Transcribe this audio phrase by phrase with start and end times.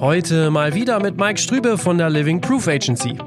[0.00, 3.18] Heute mal wieder mit Mike Strübe von der Living Proof Agency.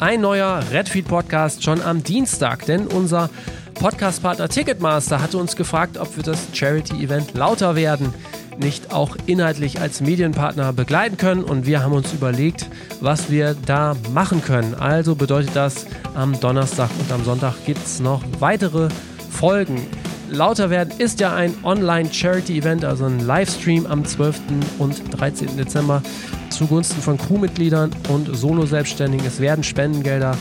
[0.00, 3.30] Ein neuer Redfeed Podcast schon am Dienstag, denn unser
[3.74, 8.12] Podcastpartner Ticketmaster hatte uns gefragt, ob wir das Charity-Event lauter werden
[8.58, 12.68] nicht auch inhaltlich als Medienpartner begleiten können und wir haben uns überlegt,
[13.00, 14.74] was wir da machen können.
[14.74, 18.88] Also bedeutet das, am Donnerstag und am Sonntag gibt es noch weitere
[19.30, 19.86] Folgen.
[20.30, 24.40] Lauter werden ist ja ein Online-Charity-Event, also ein Livestream am 12.
[24.78, 25.56] und 13.
[25.56, 26.02] Dezember
[26.50, 29.26] zugunsten von Crewmitgliedern und Solo-Selbstständigen.
[29.26, 30.36] Es werden Spendengelder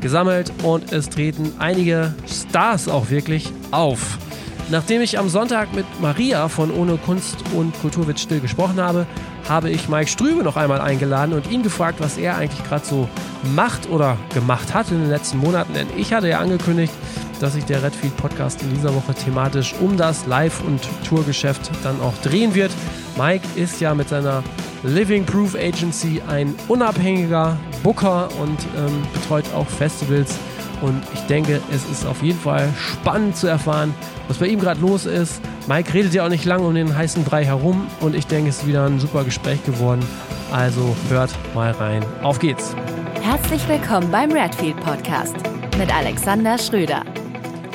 [0.00, 4.18] gesammelt und es treten einige Stars auch wirklich auf.
[4.70, 9.06] Nachdem ich am Sonntag mit Maria von Ohne Kunst und Kultur wird still gesprochen habe,
[9.48, 13.08] habe ich Mike Strübe noch einmal eingeladen und ihn gefragt, was er eigentlich gerade so
[13.54, 15.72] macht oder gemacht hat in den letzten Monaten.
[15.72, 16.92] Denn ich hatte ja angekündigt,
[17.40, 22.00] dass sich der Redfield Podcast in dieser Woche thematisch um das Live- und Tourgeschäft dann
[22.00, 22.70] auch drehen wird.
[23.16, 24.42] Mike ist ja mit seiner
[24.82, 30.36] Living Proof Agency ein unabhängiger Booker und ähm, betreut auch Festivals.
[30.80, 33.92] Und ich denke, es ist auf jeden Fall spannend zu erfahren,
[34.28, 35.40] was bei ihm gerade los ist.
[35.66, 38.58] Mike redet ja auch nicht lange um den heißen Brei herum und ich denke, es
[38.58, 40.06] ist wieder ein super Gespräch geworden.
[40.52, 42.04] Also hört mal rein.
[42.22, 42.74] Auf geht's.
[43.22, 45.36] Herzlich willkommen beim Redfield Podcast
[45.76, 47.04] mit Alexander Schröder.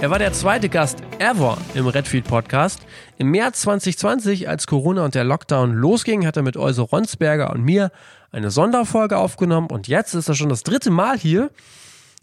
[0.04, 2.82] Er war der zweite Gast ever im Redfield Podcast.
[3.18, 7.64] Im März 2020, als Corona und der Lockdown losging, hat er mit Euse Ronsberger und
[7.64, 7.90] mir
[8.30, 11.52] eine Sonderfolge aufgenommen und jetzt ist er schon das dritte Mal hier.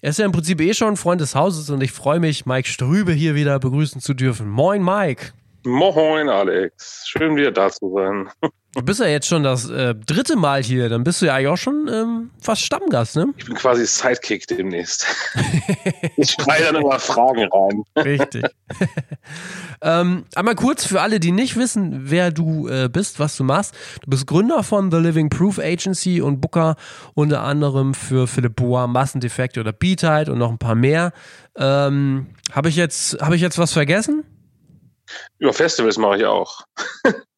[0.03, 2.69] Er ist ja im Prinzip eh schon Freund des Hauses und ich freue mich, Mike
[2.69, 4.51] Strübe hier wieder begrüßen zu dürfen.
[4.51, 5.33] Moin, Mike.
[5.65, 7.05] Moin, Alex.
[7.07, 8.31] Schön, wieder da zu sein.
[8.73, 11.49] Du bist ja jetzt schon das äh, dritte Mal hier, dann bist du ja eigentlich
[11.49, 13.35] auch schon ähm, fast Stammgast, ne?
[13.37, 15.07] Ich bin quasi Sidekick demnächst.
[16.17, 17.83] ich schreie dann immer Fragen rein.
[17.97, 18.45] Richtig.
[19.83, 23.75] ähm, einmal kurz für alle, die nicht wissen, wer du äh, bist, was du machst.
[24.03, 26.77] Du bist Gründer von The Living Proof Agency und Booker
[27.15, 31.13] unter anderem für Philipp Boa, Massendefekte oder Beatite und noch ein paar mehr.
[31.57, 34.25] Ähm, Habe ich, jetzt, hab ich jetzt was vergessen?
[35.39, 36.63] Über Festivals mache ich auch.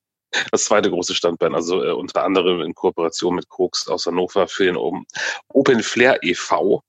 [0.51, 4.65] das zweite große Standbein, also äh, unter anderem in Kooperation mit Koks aus Hannover für
[4.65, 6.83] den Open Flair e.V.,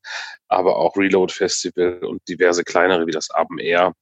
[0.47, 3.93] aber auch Reload Festival und diverse kleinere wie das Abend Air,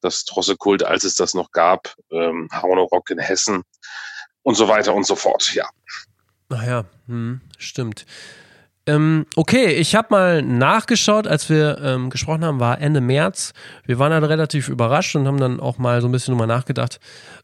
[0.00, 3.62] das Drossekult, als es das noch gab, ähm, Hauno Rock in Hessen
[4.42, 5.68] und so weiter und so fort, ja.
[6.48, 8.06] Ach ja, hm, stimmt.
[8.86, 13.52] Ähm, okay, ich habe mal nachgeschaut, als wir ähm, gesprochen haben, war Ende März.
[13.84, 16.98] Wir waren dann relativ überrascht und haben dann auch mal so ein bisschen drüber nachgedacht,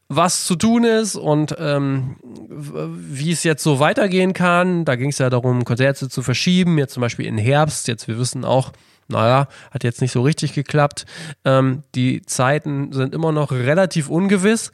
[0.09, 2.17] was zu tun ist und ähm,
[2.49, 4.85] wie es jetzt so weitergehen kann.
[4.85, 7.87] Da ging es ja darum, Konzerte zu verschieben, jetzt zum Beispiel in Herbst.
[7.87, 8.73] Jetzt, wir wissen auch,
[9.09, 11.05] naja, hat jetzt nicht so richtig geklappt.
[11.45, 14.73] Ähm, die Zeiten sind immer noch relativ ungewiss.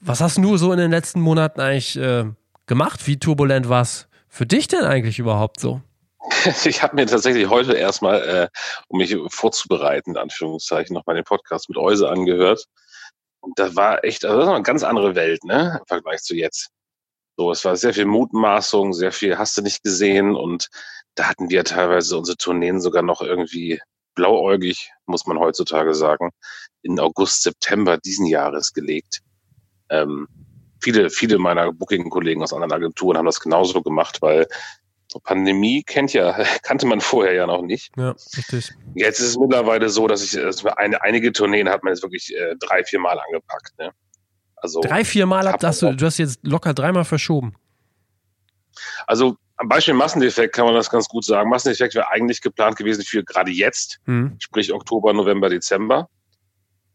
[0.00, 2.24] Was hast du so in den letzten Monaten eigentlich äh,
[2.66, 3.06] gemacht?
[3.06, 5.80] Wie turbulent war es für dich denn eigentlich überhaupt so?
[6.64, 8.48] Ich habe mir tatsächlich heute erstmal, äh,
[8.88, 12.66] um mich vorzubereiten, in Anführungszeichen, noch mal den Podcast mit Euse angehört.
[13.40, 16.34] Und da war echt, also das war eine ganz andere Welt, ne, im Vergleich zu
[16.34, 16.68] jetzt.
[17.36, 20.68] So, es war sehr viel Mutmaßung, sehr viel hast du nicht gesehen und
[21.14, 23.80] da hatten wir teilweise unsere Tourneen sogar noch irgendwie
[24.14, 26.30] blauäugig, muss man heutzutage sagen,
[26.82, 29.20] in August, September diesen Jahres gelegt.
[29.88, 30.28] Ähm,
[30.86, 34.46] viele, viele meiner Booking-Kollegen aus anderen Agenturen haben das genauso gemacht, weil
[35.24, 36.32] Pandemie kennt ja,
[36.62, 37.90] kannte man vorher ja noch nicht.
[37.96, 38.70] Ja, richtig.
[38.94, 42.32] Jetzt ist es mittlerweile so, dass ich dass eine, einige Tourneen hat man jetzt wirklich
[42.36, 43.76] äh, drei, vier Mal angepackt.
[43.78, 43.90] Ne?
[44.54, 47.56] Also drei, vier Mal habt hast du, du hast jetzt locker dreimal verschoben.
[49.08, 51.50] Also am Beispiel Massendefekt kann man das ganz gut sagen.
[51.50, 54.36] Massendefekt wäre eigentlich geplant gewesen für gerade jetzt, hm.
[54.38, 56.08] sprich Oktober, November, Dezember.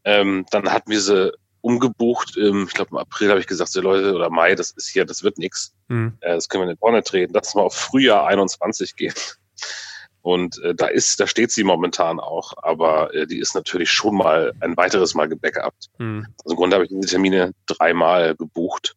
[0.04, 2.36] Ähm, dann hatten wir sie umgebucht.
[2.36, 5.06] Ähm, ich glaube, im April habe ich gesagt, so Leute, oder Mai, das ist hier,
[5.06, 5.74] das wird nichts.
[5.88, 6.18] Mhm.
[6.20, 7.32] Äh, das können wir in die Tonne treten.
[7.32, 9.14] Lass mal auf Frühjahr 21 gehen.
[10.20, 14.16] Und äh, da ist, da steht sie momentan auch, aber äh, die ist natürlich schon
[14.16, 15.90] mal ein weiteres Mal gebackupt.
[15.98, 16.26] Mhm.
[16.44, 18.94] Also im Grunde habe ich diese Termine dreimal gebucht.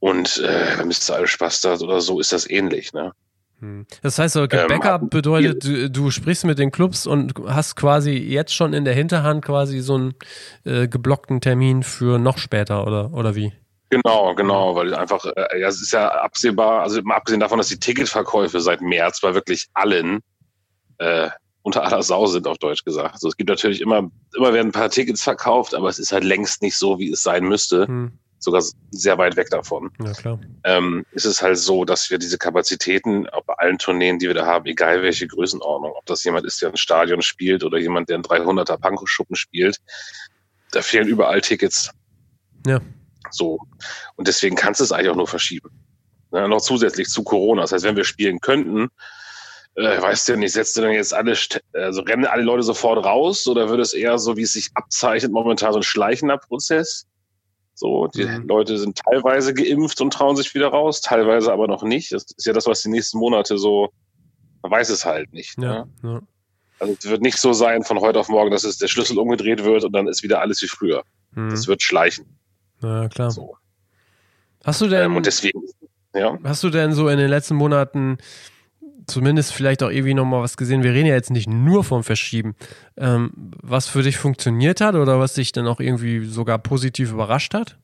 [0.00, 1.16] Und äh, Mr.
[1.16, 3.12] Alles Spaß oder so ist das ähnlich, ne?
[3.60, 3.86] Hm.
[4.02, 8.12] Das heißt, so, ähm, Backup bedeutet, du, du, sprichst mit den Clubs und hast quasi
[8.12, 10.14] jetzt schon in der Hinterhand quasi so einen
[10.64, 13.52] äh, geblockten Termin für noch später oder, oder wie?
[13.90, 17.68] Genau, genau, weil einfach, äh, ja, es ist ja absehbar, also mal abgesehen davon, dass
[17.68, 20.20] die Ticketverkäufe seit März bei wirklich allen
[20.98, 21.30] äh,
[21.62, 23.14] unter aller Sau sind, auf Deutsch gesagt.
[23.14, 26.24] Also es gibt natürlich immer, immer werden ein paar Tickets verkauft, aber es ist halt
[26.24, 27.86] längst nicht so, wie es sein müsste.
[27.86, 29.90] Hm sogar sehr weit weg davon.
[30.02, 30.40] Ja, klar.
[30.64, 34.46] Ähm, ist es halt so, dass wir diese Kapazitäten bei allen Tourneen, die wir da
[34.46, 38.18] haben, egal welche Größenordnung, ob das jemand ist, der ein Stadion spielt oder jemand, der
[38.18, 39.78] ein 300er Panko-Schuppen spielt,
[40.72, 41.90] da fehlen überall Tickets.
[42.66, 42.80] Ja.
[43.30, 43.58] So.
[44.16, 45.70] Und deswegen kannst du es eigentlich auch nur verschieben.
[46.32, 47.62] Ja, noch zusätzlich zu Corona.
[47.62, 48.88] Das heißt, wenn wir spielen könnten,
[49.74, 51.36] äh, weißt du ja nicht, setzt du dann jetzt alle,
[51.72, 55.32] also rennen alle Leute sofort raus oder wird es eher so, wie es sich abzeichnet,
[55.32, 57.06] momentan so ein schleichender Prozess?
[57.78, 58.48] So, die mhm.
[58.48, 62.10] Leute sind teilweise geimpft und trauen sich wieder raus, teilweise aber noch nicht.
[62.10, 63.90] Das ist ja das, was die nächsten Monate so,
[64.62, 65.56] man weiß es halt nicht.
[65.58, 65.88] Ja, ne?
[66.02, 66.20] ja.
[66.80, 69.62] Also es wird nicht so sein von heute auf morgen, dass es der Schlüssel umgedreht
[69.62, 71.04] wird und dann ist wieder alles wie früher.
[71.36, 71.50] Mhm.
[71.50, 72.26] Das wird schleichen.
[72.82, 73.30] Ja, klar.
[73.30, 73.56] So.
[74.64, 75.62] Hast du denn, ähm, und deswegen,
[76.14, 76.36] ja.
[76.42, 78.18] Hast du denn so in den letzten Monaten
[79.08, 80.82] zumindest vielleicht auch irgendwie nochmal was gesehen?
[80.82, 82.54] Wir reden ja jetzt nicht nur vom Verschieben.
[82.96, 83.32] Ähm,
[83.62, 87.76] was für dich funktioniert hat oder was dich dann auch irgendwie sogar positiv überrascht hat?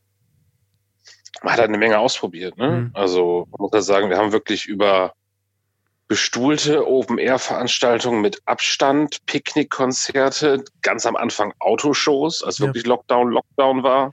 [1.42, 2.56] Man hat halt eine Menge ausprobiert.
[2.56, 2.70] Ne?
[2.70, 2.90] Mhm.
[2.94, 5.12] Also man muss ja sagen, wir haben wirklich über
[6.06, 12.90] bestuhlte Open-Air-Veranstaltungen mit Abstand, Picknickkonzerte, ganz am Anfang Autoshows, als wirklich ja.
[12.90, 14.12] Lockdown, Lockdown war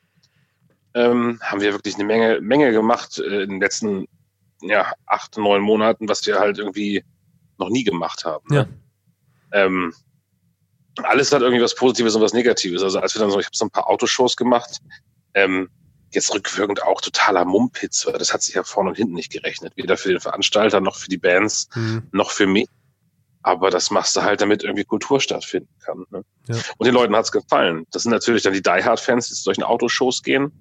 [0.93, 4.07] ähm, haben wir wirklich eine Menge, Menge gemacht äh, in den letzten
[4.61, 7.03] ja, acht, neun Monaten, was wir halt irgendwie
[7.57, 8.45] noch nie gemacht haben.
[8.49, 8.67] Ne?
[9.51, 9.65] Ja.
[9.65, 9.93] Ähm,
[11.03, 12.83] alles hat irgendwie was Positives und was Negatives.
[12.83, 14.79] Also als wir dann so, ich habe so ein paar Autoshows gemacht,
[15.33, 15.69] ähm,
[16.11, 19.73] jetzt rückwirkend auch totaler Mumpitz, weil das hat sich ja vorne und hinten nicht gerechnet.
[19.77, 22.07] Weder für den Veranstalter noch für die Bands, mhm.
[22.11, 22.67] noch für mich.
[23.43, 26.05] Aber das machst du halt, damit irgendwie Kultur stattfinden kann.
[26.11, 26.23] Ne?
[26.47, 26.55] Ja.
[26.77, 27.87] Und den Leuten hat's gefallen.
[27.91, 30.51] Das sind natürlich dann die Die Hard-Fans, die zu solchen Autoshows gehen.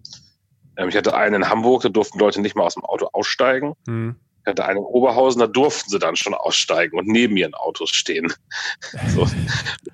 [0.76, 3.74] Ähm, ich hatte einen in Hamburg, da durften Leute nicht mal aus dem Auto aussteigen.
[3.86, 4.16] Mhm.
[4.42, 7.90] Ich hatte einen in Oberhausen, da durften sie dann schon aussteigen und neben ihren Autos
[7.90, 8.32] stehen.
[9.08, 9.26] so.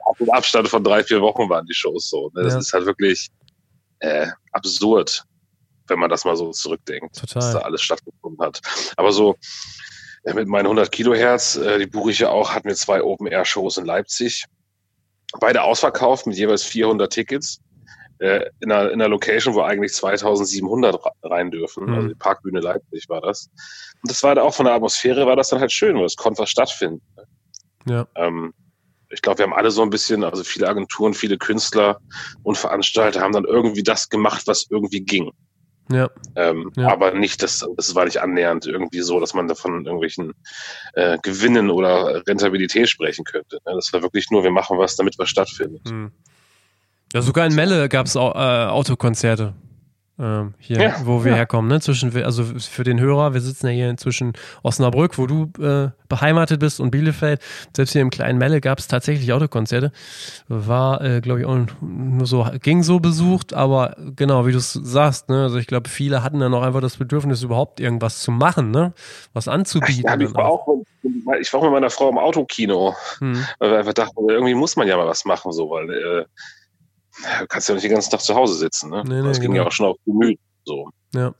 [0.05, 2.31] Auf dem Abstand von drei, vier Wochen waren die Shows so.
[2.34, 2.44] Ne?
[2.44, 2.58] Das ja.
[2.61, 3.28] ist halt wirklich
[4.00, 5.25] äh, absurd,
[5.88, 7.43] wenn man das mal so zurückdenkt, Total.
[7.43, 8.61] was da alles stattgefunden hat.
[8.96, 9.37] Aber so
[10.25, 13.78] ja, mit meinen 100 Kilohertz, äh, die buche ich ja auch, hatten wir zwei Open-Air-Shows
[13.78, 14.44] in Leipzig.
[15.40, 17.61] Beide ausverkauft mit jeweils 400 Tickets
[18.19, 21.87] äh, in, einer, in einer Location, wo eigentlich 2700 rein dürfen.
[21.87, 21.95] Mhm.
[21.95, 23.51] Also die Parkbühne Leipzig war das.
[24.03, 26.17] Und das war da auch von der Atmosphäre, war das dann halt schön, weil es
[26.17, 27.03] konnte was stattfinden.
[27.87, 28.07] Ja.
[28.15, 28.53] Ähm,
[29.09, 32.01] ich glaube, wir haben alle so ein bisschen, also viele Agenturen, viele Künstler
[32.43, 35.31] und Veranstalter haben dann irgendwie das gemacht, was irgendwie ging.
[35.91, 36.11] Ja.
[36.35, 36.89] Ähm, ja.
[36.89, 40.33] Aber nicht, das, das war nicht annähernd irgendwie so, dass man davon irgendwelchen
[40.95, 43.59] äh, Gewinnen oder Rentabilität sprechen könnte.
[43.65, 43.73] Ne?
[43.75, 45.89] Das war wirklich nur, wir machen was, damit was stattfindet.
[45.89, 46.12] Hm.
[47.12, 49.55] Ja, sogar in Melle gab es äh, Autokonzerte.
[50.19, 51.37] Ähm, hier, ja, wo wir ja.
[51.37, 51.79] herkommen, ne?
[51.79, 54.32] Zwischen, also für den Hörer, wir sitzen ja hier zwischen
[54.62, 57.43] Osnabrück, wo du äh, beheimatet bist, und Bielefeld.
[57.76, 59.93] Selbst hier im kleinen Melle gab es tatsächlich Autokonzerte.
[60.49, 64.73] War, äh, glaube ich, auch nur so, ging so besucht, aber genau, wie du es
[64.73, 65.43] sagst, ne?
[65.43, 68.94] Also ich glaube, viele hatten dann auch einfach das Bedürfnis, überhaupt irgendwas zu machen, ne?
[69.35, 70.05] Was anzubieten.
[70.06, 70.67] Ja, ich, war auch,
[71.38, 73.44] ich war auch mit meiner Frau im Autokino, hm.
[73.59, 76.25] weil wir einfach dachten, irgendwie muss man ja mal was machen, so, weil äh,
[77.41, 78.91] du kannst ja nicht den ganzen Tag zu Hause sitzen.
[78.91, 79.03] Ne?
[79.07, 79.63] Nee, nee, das ging genau.
[79.63, 80.39] ja auch schon auf Gemüt.
[80.65, 80.91] So.
[81.15, 81.35] Ja.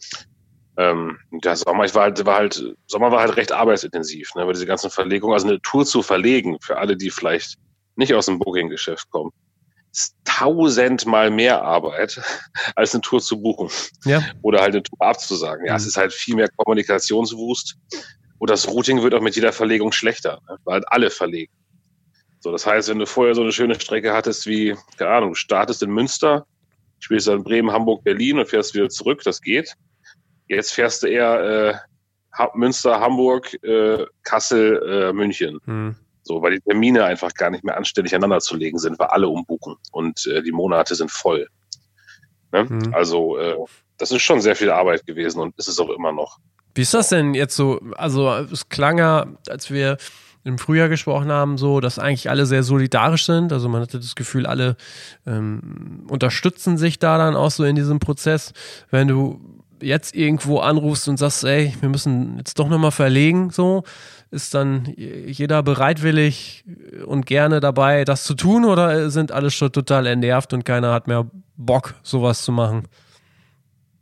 [0.79, 4.43] Ähm, der Sommer, ich war halt, war halt, Sommer war halt recht arbeitsintensiv, ne?
[4.43, 7.57] Aber diese ganzen Verlegungen, also eine Tour zu verlegen, für alle, die vielleicht
[7.97, 9.33] nicht aus dem Booking-Geschäft kommen,
[9.91, 12.21] ist tausendmal mehr Arbeit,
[12.77, 13.71] als eine Tour zu buchen.
[14.05, 14.23] Ja.
[14.43, 15.65] Oder halt eine Tour abzusagen.
[15.65, 15.77] Ja, mhm.
[15.79, 17.77] es ist halt viel mehr Kommunikationswust.
[18.39, 20.59] Und das Routing wird auch mit jeder Verlegung schlechter, ne?
[20.65, 21.53] weil halt alle verlegen.
[22.47, 25.35] So, das heißt, wenn du vorher so eine schöne Strecke hattest wie, keine Ahnung, du
[25.35, 26.47] startest in Münster,
[27.01, 29.75] spielst dann Bremen, Hamburg, Berlin und fährst wieder zurück, das geht.
[30.47, 31.83] Jetzt fährst du eher
[32.39, 35.59] äh, Münster, Hamburg, äh, Kassel, äh, München.
[35.65, 35.97] Hm.
[36.23, 39.27] So, weil die Termine einfach gar nicht mehr anständig aneinander zu legen sind, weil alle
[39.27, 41.49] umbuchen und äh, die Monate sind voll.
[42.53, 42.69] Ne?
[42.69, 42.95] Hm.
[42.95, 43.57] Also, äh,
[43.99, 46.39] das ist schon sehr viel Arbeit gewesen und ist es auch immer noch.
[46.77, 47.81] Wie ist das denn jetzt so?
[47.97, 49.97] Also, es klang ja, als wir
[50.47, 53.53] im Frühjahr gesprochen haben, so, dass eigentlich alle sehr solidarisch sind.
[53.53, 54.77] Also man hatte das Gefühl, alle
[55.27, 58.53] ähm, unterstützen sich da dann auch so in diesem Prozess.
[58.91, 59.41] Wenn du
[59.83, 63.83] jetzt irgendwo anrufst und sagst, ey, wir müssen jetzt doch nochmal verlegen, so,
[64.31, 66.65] ist dann jeder bereitwillig
[67.05, 71.09] und gerne dabei, das zu tun oder sind alle schon total entnervt und keiner hat
[71.09, 71.27] mehr
[71.57, 72.87] Bock, sowas zu machen?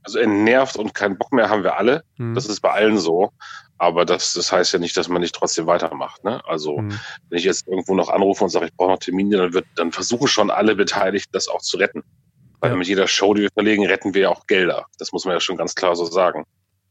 [0.02, 2.04] Also entnervt und keinen Bock mehr haben wir alle.
[2.16, 2.34] Hm.
[2.34, 3.32] Das ist bei allen so.
[3.84, 6.24] Aber das, das heißt ja nicht, dass man nicht trotzdem weitermacht.
[6.24, 6.42] Ne?
[6.46, 6.98] Also mhm.
[7.28, 9.92] wenn ich jetzt irgendwo noch anrufe und sage, ich brauche noch Termine, dann wird, dann
[9.92, 12.02] versuchen schon alle Beteiligten, das auch zu retten.
[12.60, 12.76] Weil ja.
[12.76, 14.86] mit jeder Show, die wir verlegen, retten wir ja auch Gelder.
[14.98, 16.44] Das muss man ja schon ganz klar so sagen.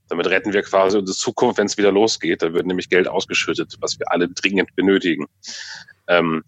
[0.07, 2.43] Damit retten wir quasi unsere Zukunft, wenn es wieder losgeht.
[2.43, 5.25] Da wird nämlich Geld ausgeschüttet, was wir alle dringend benötigen.
[6.07, 6.43] Ähm,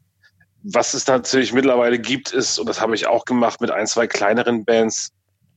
[0.61, 4.05] was es natürlich mittlerweile gibt, ist, und das habe ich auch gemacht mit ein, zwei
[4.05, 5.11] kleineren Bands,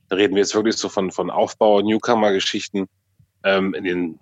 [0.07, 2.87] da reden wir jetzt wirklich so von, von Aufbau, Newcomer-Geschichten,
[3.43, 4.19] ähm, in den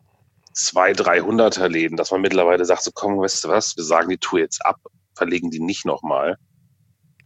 [0.57, 4.17] zwei, 300er Läden, dass man mittlerweile sagt, so komm, weißt du was, wir sagen die
[4.17, 4.77] Tour jetzt ab,
[5.15, 6.37] verlegen die nicht nochmal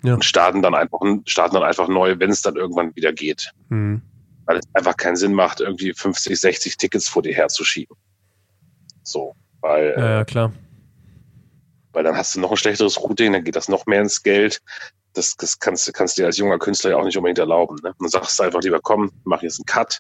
[0.04, 0.14] ja.
[0.14, 3.52] und starten dann einfach, starten dann einfach neu, wenn es dann irgendwann wieder geht.
[3.70, 4.02] Mhm.
[4.46, 7.96] weil es einfach keinen Sinn macht, irgendwie 50, 60 Tickets vor dir herzuschieben.
[9.04, 9.94] So, weil.
[9.98, 10.52] Ja, ja, klar.
[11.94, 14.62] Weil dann hast du noch ein schlechteres Routing, dann geht das noch mehr ins Geld.
[15.14, 17.76] Das, das kannst, kannst du dir als junger Künstler ja auch nicht unbedingt erlauben.
[17.84, 17.94] Ne?
[18.00, 20.00] Dann sagst du einfach lieber, komm, mach jetzt einen Cut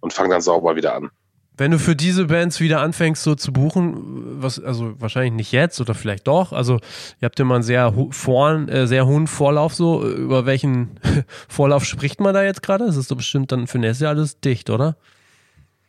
[0.00, 1.10] und fang dann sauber wieder an.
[1.56, 5.80] Wenn du für diese Bands wieder anfängst, so zu buchen, was, also wahrscheinlich nicht jetzt
[5.80, 6.76] oder vielleicht doch, also
[7.20, 10.98] ihr habt ja mal einen sehr, vor, äh, sehr hohen Vorlauf, so, über welchen
[11.48, 12.86] Vorlauf spricht man da jetzt gerade?
[12.86, 14.96] Das ist doch bestimmt dann für nächstes Jahr alles dicht, oder?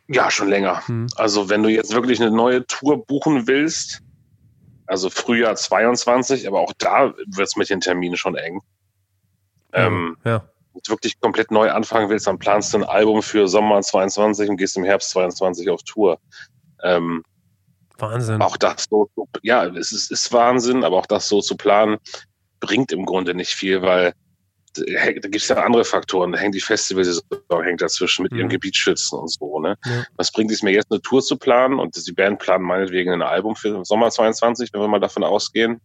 [0.06, 0.86] Ja, schon länger.
[0.86, 1.06] Hm.
[1.16, 4.02] Also wenn du jetzt wirklich eine neue Tour buchen willst,
[4.86, 8.60] also Frühjahr 22, aber auch da wird es mit den Terminen schon eng.
[9.72, 10.44] Ähm, ja
[10.86, 14.76] wirklich komplett neu anfangen willst, dann planst du ein Album für Sommer 22 und gehst
[14.76, 16.18] im Herbst 22 auf Tour.
[16.82, 17.22] Ähm,
[17.98, 18.42] Wahnsinn.
[18.42, 19.08] Auch das so,
[19.42, 21.98] ja, es ist, ist Wahnsinn, aber auch das so zu planen,
[22.60, 24.14] bringt im Grunde nicht viel, weil
[24.74, 26.32] da gibt es ja andere Faktoren.
[26.32, 27.22] Da hängt die Festivalsaison
[27.62, 28.38] hängt dazwischen mit mhm.
[28.38, 29.60] ihren Gebietsschützen und so.
[29.60, 29.76] Ne?
[29.84, 30.04] Ja.
[30.16, 33.22] Was bringt es mir jetzt, eine Tour zu planen und die Band planen meinetwegen ein
[33.22, 35.80] Album für Sommer 22, wenn wir mal davon ausgehen.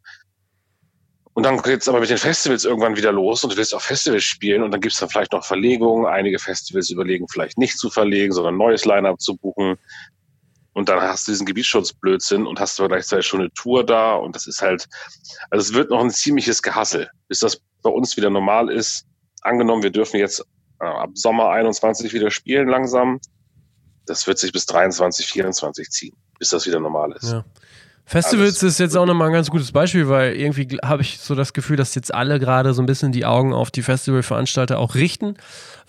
[1.34, 3.82] Und dann geht es aber mit den Festivals irgendwann wieder los und du willst auch
[3.82, 6.06] Festivals spielen und dann gibt es dann vielleicht noch Verlegungen.
[6.06, 9.78] Einige Festivals überlegen vielleicht nicht zu verlegen, sondern ein neues Line-Up zu buchen.
[10.74, 14.36] Und dann hast du diesen Gebietsschutzblödsinn und hast aber gleichzeitig schon eine Tour da und
[14.36, 14.88] das ist halt,
[15.50, 19.06] also es wird noch ein ziemliches Gehassel, bis das bei uns wieder normal ist.
[19.42, 20.44] Angenommen, wir dürfen jetzt
[20.80, 23.20] äh, ab Sommer 21 wieder spielen langsam.
[24.06, 27.32] Das wird sich bis 23, 24 ziehen, bis das wieder normal ist.
[27.32, 27.46] Ja.
[28.10, 31.54] Festivals ist jetzt auch nochmal ein ganz gutes Beispiel, weil irgendwie habe ich so das
[31.54, 35.36] Gefühl, dass jetzt alle gerade so ein bisschen die Augen auf die Festivalveranstalter auch richten,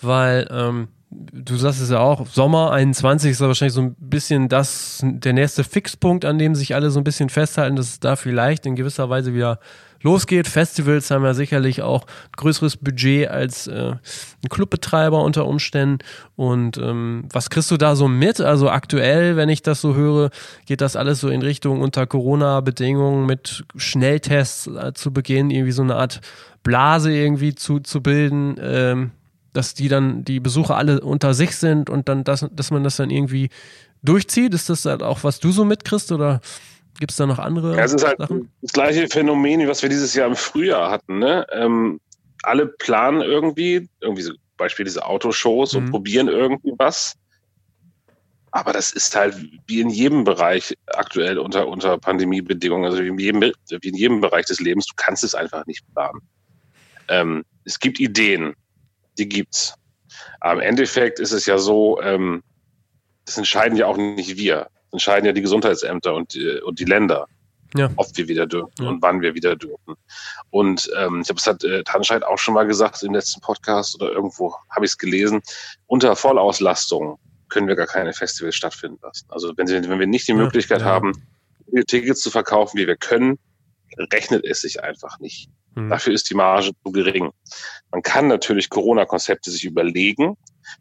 [0.02, 4.50] weil ähm, du sagst es ja auch, Sommer 21 ist ja wahrscheinlich so ein bisschen
[4.50, 8.16] das, der nächste Fixpunkt, an dem sich alle so ein bisschen festhalten, dass es da
[8.16, 9.58] vielleicht in gewisser Weise wieder
[10.02, 10.49] losgeht.
[10.49, 15.99] Festivals haben ja sicherlich auch größeres Budget als äh, ein Clubbetreiber unter Umständen.
[16.37, 18.40] Und ähm, was kriegst du da so mit?
[18.40, 20.30] Also aktuell, wenn ich das so höre,
[20.66, 25.83] geht das alles so in Richtung unter Corona-Bedingungen mit Schnelltests äh, zu Beginn, irgendwie so
[25.83, 26.21] eine Art
[26.62, 28.57] Blase irgendwie zu, zu bilden.
[28.61, 29.11] Ähm,
[29.52, 32.97] dass die dann die Besucher alle unter sich sind und dann das, dass man das
[32.97, 33.50] dann irgendwie
[34.02, 34.54] durchzieht.
[34.54, 36.40] Ist das halt auch, was du so mitkriegst oder
[36.99, 38.50] Gibt es da noch andere ja, es ist halt Sachen?
[38.61, 41.18] Das gleiche Phänomen, wie was wir dieses Jahr im Frühjahr hatten.
[41.18, 41.47] Ne?
[41.52, 42.00] Ähm,
[42.42, 45.78] alle planen irgendwie, irgendwie so Beispiel diese Autoshows mhm.
[45.78, 47.16] und probieren irgendwie was.
[48.52, 53.18] Aber das ist halt wie in jedem Bereich aktuell unter, unter Pandemiebedingungen, also wie in,
[53.18, 56.20] jedem, wie in jedem Bereich des Lebens, du kannst es einfach nicht planen.
[57.09, 58.54] Ähm, es gibt Ideen,
[59.18, 59.75] die gibt's.
[60.40, 62.42] Aber im Endeffekt ist es ja so, ähm,
[63.25, 67.26] das entscheiden ja auch nicht wir entscheiden ja die Gesundheitsämter und, die, und die Länder,
[67.75, 67.90] ja.
[67.97, 68.88] ob wir wieder dürfen ja.
[68.88, 69.94] und wann wir wieder dürfen.
[70.50, 73.94] Und ähm, ich habe es hat äh, Tanscheid auch schon mal gesagt im letzten Podcast
[74.00, 75.40] oder irgendwo habe ich es gelesen,
[75.87, 77.18] unter Vollauslastung
[77.49, 79.26] können wir gar keine Festivals stattfinden lassen.
[79.28, 80.87] Also wenn, sie, wenn wir nicht die Möglichkeit ja.
[80.87, 81.12] haben,
[81.87, 83.38] Tickets zu verkaufen, wie wir können,
[84.12, 85.50] rechnet es sich einfach nicht.
[85.75, 85.90] Mhm.
[85.90, 87.30] Dafür ist die Marge zu gering.
[87.90, 90.37] Man kann natürlich Corona-Konzepte sich überlegen.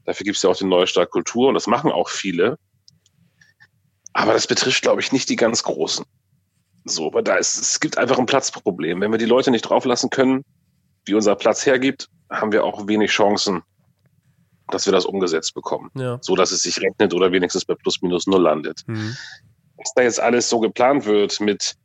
[0.06, 2.58] Dafür gibt es ja auch den Neustart Kultur und das machen auch viele.
[4.14, 6.06] Aber das betrifft, glaube ich, nicht die ganz Großen.
[6.86, 9.02] So, aber da ist, es gibt einfach ein Platzproblem.
[9.02, 10.44] Wenn wir die Leute nicht drauflassen können,
[11.06, 13.62] wie unser Platz hergibt, haben wir auch wenig Chancen,
[14.70, 15.90] dass wir das umgesetzt bekommen.
[15.96, 16.20] Ja.
[16.22, 18.84] So dass es sich rechnet oder wenigstens bei plus minus null landet.
[18.88, 19.16] Mhm.
[19.78, 21.76] Was da jetzt alles so geplant wird mit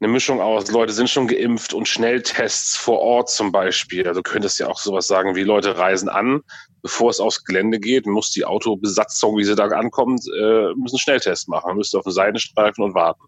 [0.00, 4.06] einer Mischung aus, Leute sind schon geimpft und Schnelltests vor Ort zum Beispiel.
[4.06, 6.40] Also du könntest ja auch sowas sagen wie Leute reisen an,
[6.82, 11.48] bevor es aufs Gelände geht, muss die Autobesatzung, wie sie da ankommt, äh, müssen Schnelltest
[11.48, 13.22] machen, müssen auf den Seitenstreifen und warten.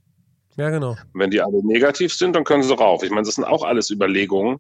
[0.57, 0.91] Ja, genau.
[0.91, 3.02] Und wenn die alle negativ sind, dann können sie rauf.
[3.02, 4.59] Ich meine, das sind auch alles Überlegungen,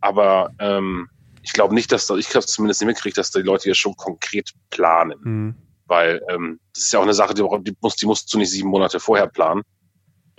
[0.00, 1.08] aber ähm,
[1.42, 3.96] ich glaube nicht, dass da, ich habe zumindest nicht mitgekriegt, dass die Leute hier schon
[3.96, 5.18] konkret planen.
[5.22, 5.54] Mhm.
[5.86, 8.50] Weil ähm, das ist ja auch eine Sache, die, die, musst, die musst du nicht
[8.50, 9.62] sieben Monate vorher planen.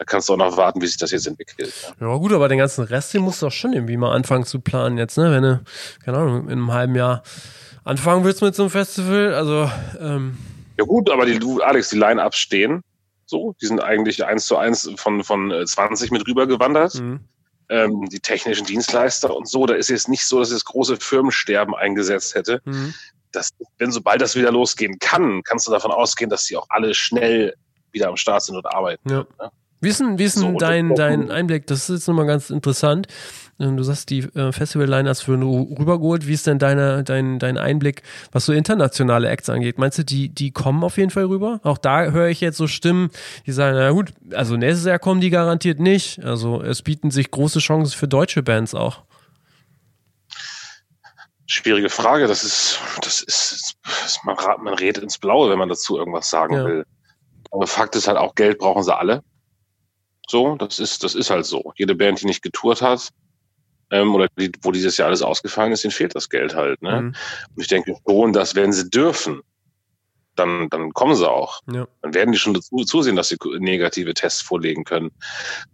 [0.01, 1.71] Da kannst du auch noch warten, wie sich das jetzt entwickelt.
[1.99, 4.45] Ja, ja gut, aber den ganzen Rest, den musst du auch schon irgendwie mal anfangen
[4.45, 5.31] zu planen jetzt, ne?
[5.31, 5.61] Wenn du,
[6.03, 7.21] keine Ahnung, in einem halben Jahr
[7.83, 10.39] anfangen willst mit so einem Festival, also ähm
[10.79, 12.81] Ja gut, aber die, du, Alex, die Line-Ups stehen
[13.27, 16.95] so, die sind eigentlich eins zu eins von, von 20 äh, mit rübergewandert.
[16.95, 17.21] Mhm.
[17.69, 21.73] Ähm, die technischen Dienstleister und so, da ist jetzt nicht so, dass es große Firmensterben
[21.73, 22.59] eingesetzt hätte.
[22.65, 22.93] Mhm.
[23.31, 26.95] Das, wenn sobald das wieder losgehen kann, kannst du davon ausgehen, dass die auch alle
[26.95, 27.53] schnell
[27.91, 29.09] wieder am Start sind und arbeiten.
[29.09, 29.25] Ja.
[29.39, 29.51] Ne?
[29.81, 31.65] Wie ist denn, wie ist denn so, dein, dein Einblick?
[31.65, 33.07] Das ist jetzt nochmal ganz interessant.
[33.59, 36.27] Ähm, du sagst, die äh, Festival-Liners würden rübergeholt.
[36.27, 39.79] Wie ist denn deine, dein, dein Einblick, was so internationale Acts angeht?
[39.79, 41.59] Meinst du, die, die kommen auf jeden Fall rüber?
[41.63, 43.09] Auch da höre ich jetzt so Stimmen,
[43.47, 46.23] die sagen, na gut, also nächstes Jahr kommen die garantiert nicht.
[46.23, 49.01] Also es bieten sich große Chancen für deutsche Bands auch.
[51.47, 52.27] Schwierige Frage.
[52.27, 53.75] Das ist, das ist,
[54.23, 56.65] man, man redet ins Blaue, wenn man dazu irgendwas sagen ja.
[56.65, 56.85] will.
[57.51, 59.23] Aber Fakt ist halt auch, Geld brauchen sie alle.
[60.27, 61.73] So, das ist, das ist halt so.
[61.75, 63.09] Jede Band, die nicht getourt hat,
[63.91, 66.81] ähm, oder die, wo dieses Jahr alles ausgefallen ist, ihnen fehlt das Geld halt.
[66.81, 67.01] Ne?
[67.01, 67.15] Mhm.
[67.55, 69.41] Und ich denke schon, dass wenn sie dürfen,
[70.35, 71.59] dann, dann kommen sie auch.
[71.71, 71.87] Ja.
[72.01, 75.11] Dann werden die schon dazu, zusehen, dass sie negative Tests vorlegen können.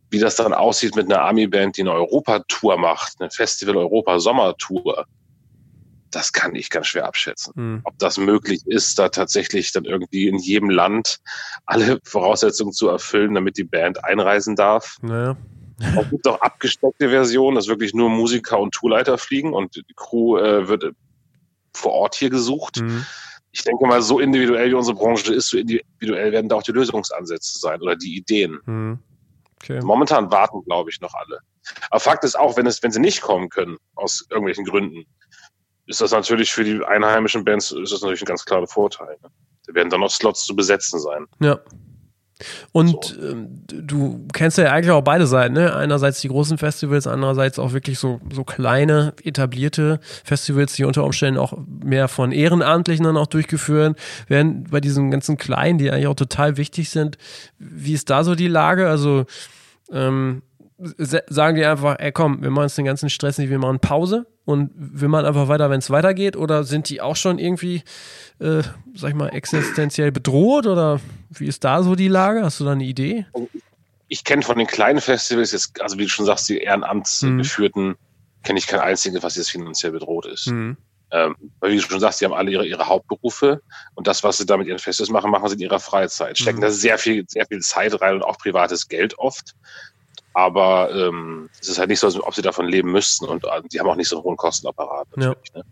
[0.10, 5.06] Wie das dann aussieht mit einer Ami-Band, die eine Europatour macht, eine Festival-Europa-Sommertour,
[6.12, 7.54] das kann ich ganz schwer abschätzen.
[7.56, 7.82] Mhm.
[7.84, 11.20] Ob das möglich ist, da tatsächlich dann irgendwie in jedem Land
[11.66, 14.98] alle Voraussetzungen zu erfüllen, damit die Band einreisen darf.
[15.02, 15.38] Naja.
[15.80, 20.38] Es gibt auch abgesteckte Versionen, dass wirklich nur Musiker und Tourleiter fliegen und die Crew
[20.38, 20.92] äh, wird
[21.74, 22.82] vor Ort hier gesucht.
[22.82, 23.06] Mhm.
[23.52, 26.72] Ich denke mal, so individuell wie unsere Branche ist, so individuell werden da auch die
[26.72, 28.60] Lösungsansätze sein oder die Ideen.
[28.66, 29.00] Mhm.
[29.62, 29.82] Okay.
[29.82, 31.40] Momentan warten, glaube ich, noch alle.
[31.90, 35.06] Aber Fakt ist auch, wenn es, wenn sie nicht kommen können, aus irgendwelchen Gründen,
[35.88, 39.18] ist das natürlich für die einheimischen Bands ist das natürlich ein ganz klarer Vorteil.
[39.24, 39.30] Ne?
[39.66, 41.26] Da werden dann noch Slots zu besetzen sein.
[41.40, 41.60] Ja.
[42.72, 43.20] Und so.
[43.20, 45.76] ähm, du kennst ja eigentlich auch beide Seiten, ne?
[45.76, 51.40] Einerseits die großen Festivals, andererseits auch wirklich so, so kleine, etablierte Festivals, die unter Umständen
[51.40, 54.66] auch mehr von Ehrenamtlichen dann auch durchgeführt werden.
[54.70, 57.18] Bei diesen ganzen kleinen, die eigentlich auch total wichtig sind.
[57.58, 58.88] Wie ist da so die Lage?
[58.88, 59.26] Also
[59.92, 60.44] ähm,
[60.78, 64.28] sagen die einfach, ey komm, wir machen jetzt den ganzen Stress nicht, wir machen Pause
[64.48, 66.38] und wir machen einfach weiter, wenn es weitergeht?
[66.38, 67.84] Oder sind die auch schon irgendwie,
[68.40, 68.64] äh,
[68.96, 70.68] sag ich mal, existenziell bedroht?
[70.68, 72.44] Oder wie ist da so die Lage?
[72.44, 73.26] Hast du da eine Idee?
[74.08, 77.96] Ich kenne von den kleinen Festivals jetzt, also wie du schon sagst, die Ehrenamtsgeführten, mhm.
[78.44, 80.48] kenne ich kein einziges, was jetzt finanziell bedroht ist.
[80.48, 80.78] Mhm.
[81.12, 83.62] Ähm, weil wie du schon sagst, die haben alle ihre, ihre Hauptberufe
[83.96, 86.38] und das, was sie da mit ihren Festivals machen, machen sie in ihrer Freizeit.
[86.38, 86.62] Stecken mhm.
[86.62, 89.56] da sehr viel, sehr viel Zeit rein und auch privates Geld oft.
[90.38, 93.62] Aber ähm, es ist halt nicht so, als ob sie davon leben müssten und äh,
[93.74, 95.08] die haben auch nicht so einen hohen Kostenapparat.
[95.16, 95.62] Natürlich, ja.
[95.62, 95.66] ne?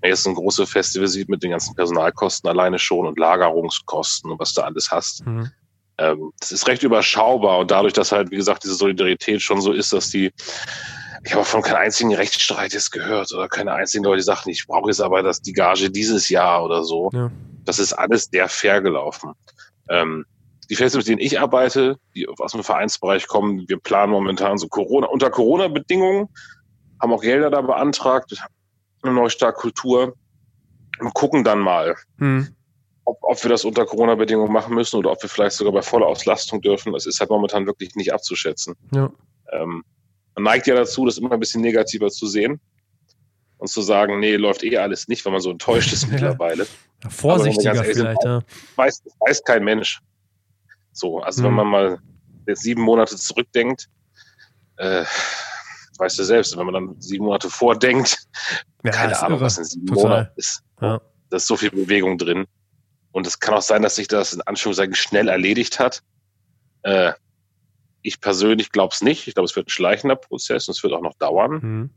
[0.00, 4.40] Wenn jetzt ein großes Festival sieht mit den ganzen Personalkosten alleine schon und Lagerungskosten und
[4.40, 5.50] was du alles hast, mhm.
[5.98, 9.70] ähm, das ist recht überschaubar und dadurch, dass halt, wie gesagt, diese Solidarität schon so
[9.70, 10.32] ist, dass die
[11.22, 14.66] ich habe von keinem einzigen Rechtsstreit jetzt gehört oder keine einzigen Leute, die sagten, ich
[14.66, 17.10] brauche jetzt aber das, die Gage dieses Jahr oder so.
[17.12, 17.30] Ja.
[17.66, 19.32] Das ist alles sehr fair gelaufen.
[19.90, 20.24] Ähm,
[20.68, 24.68] die Festivals, mit denen ich arbeite, die aus dem Vereinsbereich kommen, wir planen momentan so
[24.68, 26.28] Corona, unter Corona-Bedingungen,
[27.00, 28.34] haben auch Gelder da beantragt,
[29.02, 30.14] eine Neustart Kultur
[30.98, 32.48] und gucken dann mal, hm.
[33.04, 36.06] ob, ob wir das unter Corona-Bedingungen machen müssen oder ob wir vielleicht sogar bei voller
[36.06, 36.92] Auslastung dürfen.
[36.92, 38.74] Das ist halt momentan wirklich nicht abzuschätzen.
[38.92, 39.10] Ja.
[39.52, 39.84] Ähm,
[40.34, 42.60] man neigt ja dazu, das immer ein bisschen negativer zu sehen
[43.58, 46.66] und zu sagen, nee, läuft eh alles nicht, weil man so enttäuscht ist mittlerweile.
[47.02, 48.40] Ja, vorsichtiger vielleicht, ja.
[48.76, 50.00] Weiß, weiß kein Mensch.
[50.96, 51.46] So, also mhm.
[51.46, 51.98] wenn man mal
[52.46, 53.88] jetzt sieben Monate zurückdenkt,
[54.76, 55.04] äh,
[55.98, 58.26] weißt du selbst, wenn man dann sieben Monate vordenkt,
[58.84, 59.46] ja, keine Ahnung, irre.
[59.46, 60.02] was in sieben Total.
[60.02, 60.62] Monaten ist.
[60.80, 61.00] Ja.
[61.30, 62.46] Da ist so viel Bewegung drin.
[63.12, 66.02] Und es kann auch sein, dass sich das in Anführungszeichen schnell erledigt hat.
[66.82, 67.12] Äh,
[68.02, 69.26] ich persönlich glaube es nicht.
[69.26, 71.52] Ich glaube, es wird ein schleichender Prozess und es wird auch noch dauern.
[71.62, 71.90] Mhm.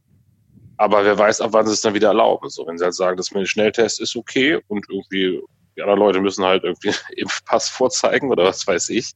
[0.77, 2.49] Aber wer weiß, ab wann sie es dann wieder erlauben.
[2.49, 5.41] So, wenn sie halt sagen, das mit dem Schnelltest ist okay und irgendwie
[5.75, 9.11] die anderen Leute müssen halt irgendwie einen Impfpass vorzeigen oder was weiß ich,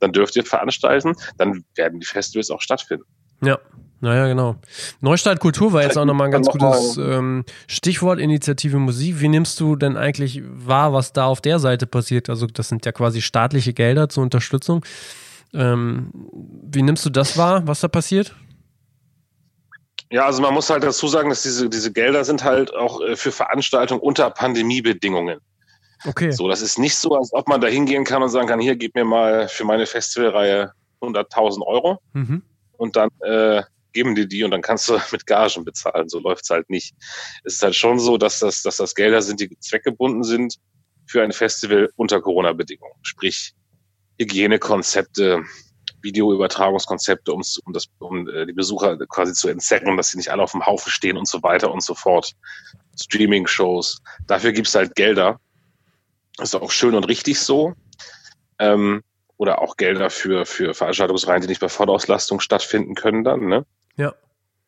[0.00, 3.04] dann dürft ihr veranstalten, dann werden die Festivals auch stattfinden.
[3.42, 3.58] Ja,
[4.00, 4.56] naja, genau.
[5.00, 9.20] Neustart Kultur war jetzt auch nochmal ein ganz gutes ähm, Stichwort, Initiative Musik.
[9.20, 12.28] Wie nimmst du denn eigentlich wahr, was da auf der Seite passiert?
[12.28, 14.84] Also das sind ja quasi staatliche Gelder zur Unterstützung.
[15.54, 16.10] Ähm,
[16.64, 18.34] wie nimmst du das wahr, was da passiert?
[20.10, 23.16] Ja, also man muss halt dazu sagen, dass diese, diese Gelder sind halt auch äh,
[23.16, 25.40] für Veranstaltungen unter Pandemiebedingungen.
[26.06, 26.30] Okay.
[26.30, 28.76] So, das ist nicht so, als ob man da hingehen kann und sagen kann, hier,
[28.76, 32.42] gib mir mal für meine Festivalreihe 100.000 Euro mhm.
[32.76, 33.62] und dann äh,
[33.92, 36.08] geben die die und dann kannst du mit Gagen bezahlen.
[36.08, 36.94] So läuft's halt nicht.
[37.44, 40.56] Es ist halt schon so, dass das, dass das Gelder sind, die zweckgebunden sind
[41.06, 42.94] für ein Festival unter Corona-Bedingungen.
[43.02, 43.54] Sprich,
[44.18, 45.42] Hygienekonzepte,
[46.02, 50.42] Videoübertragungskonzepte, um, um, das, um äh, die Besucher quasi zu entzecken, dass sie nicht alle
[50.42, 52.32] auf dem Haufen stehen und so weiter und so fort.
[53.00, 53.98] Streaming-Shows.
[54.26, 55.40] Dafür gibt's halt Gelder.
[56.40, 57.74] Ist auch schön und richtig so.
[58.58, 59.02] Ähm,
[59.36, 63.66] oder auch Gelder für, für Veranstaltungsreihen, die nicht bei Vollauslastung stattfinden können dann, ne?
[63.96, 64.14] Ja.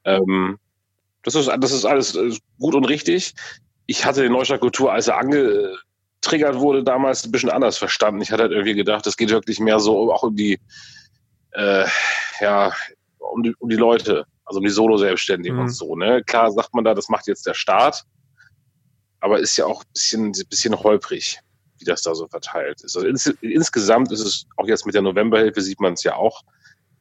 [0.04, 0.58] Ähm,
[1.22, 3.34] das ist, das ist alles äh, gut und richtig.
[3.86, 8.20] Ich hatte den Neustadt Kultur, als er angetriggert wurde, damals ein bisschen anders verstanden.
[8.22, 10.58] Ich hatte halt irgendwie gedacht, es geht wirklich mehr so auch um die,
[11.52, 11.86] äh,
[12.40, 12.72] ja,
[13.18, 15.62] um die, um die Leute, also um die Solo-Selbstständigen mhm.
[15.64, 16.22] und so, ne?
[16.24, 18.04] Klar sagt man da, das macht jetzt der Staat,
[19.20, 21.40] aber ist ja auch ein bisschen, ein bisschen holprig
[21.78, 22.96] wie das da so verteilt ist.
[22.96, 26.42] Also ins, insgesamt ist es, auch jetzt mit der Novemberhilfe sieht man es ja auch,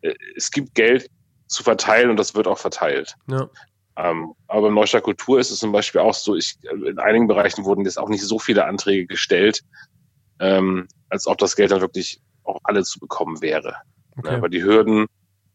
[0.02, 1.10] äh, es gibt Geld
[1.48, 3.16] zu verteilen und das wird auch verteilt.
[3.28, 3.50] Ja.
[3.98, 7.64] Ähm, aber beim Neustart Kultur ist es zum Beispiel auch so, ich, in einigen Bereichen
[7.64, 9.62] wurden jetzt auch nicht so viele Anträge gestellt,
[10.40, 13.76] ähm, als ob das Geld dann wirklich auch alle zu bekommen wäre.
[14.18, 14.32] Okay.
[14.32, 15.08] Ja, aber die Hürden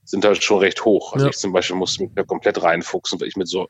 [0.04, 1.12] sind halt schon recht hoch.
[1.12, 1.30] Also ja.
[1.30, 3.68] ich zum Beispiel musste mich da komplett reinfuchsen, weil ich mit so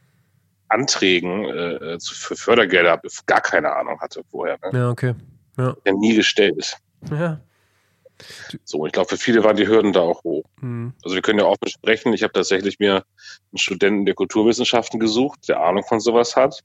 [0.69, 4.57] Anträgen äh, für Fördergelder gar keine Ahnung hatte vorher.
[4.63, 4.79] Ne?
[4.79, 5.15] Ja, okay.
[5.61, 5.77] Ja.
[5.85, 6.77] ja nie gestellt.
[7.11, 7.41] Ja.
[8.65, 10.45] So, ich glaube, für viele waren die Hürden da auch hoch.
[10.61, 10.93] Mhm.
[11.03, 12.13] Also wir können ja offen sprechen.
[12.13, 16.61] Ich habe tatsächlich mir einen Studenten der Kulturwissenschaften gesucht, der Ahnung von sowas hat,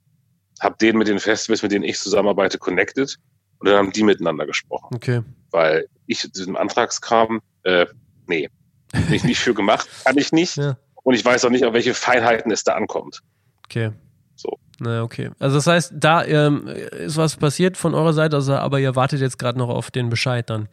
[0.60, 3.16] habe den mit den Festivals, mit denen ich zusammenarbeite, connected
[3.58, 4.94] und dann haben die miteinander gesprochen.
[4.94, 5.22] Okay.
[5.50, 7.86] Weil ich diesem Antragskram, äh,
[8.26, 8.50] nee,
[8.92, 10.56] bin ich nicht für gemacht, kann ich nicht.
[10.66, 10.76] Ja.
[11.02, 13.20] Und ich weiß auch nicht, auf welche Feinheiten es da ankommt.
[13.64, 13.92] Okay.
[14.36, 14.58] So.
[14.78, 15.30] Na, okay.
[15.38, 19.20] Also das heißt, da ähm, ist was passiert von eurer Seite, also, aber ihr wartet
[19.20, 20.68] jetzt gerade noch auf den Bescheid dann.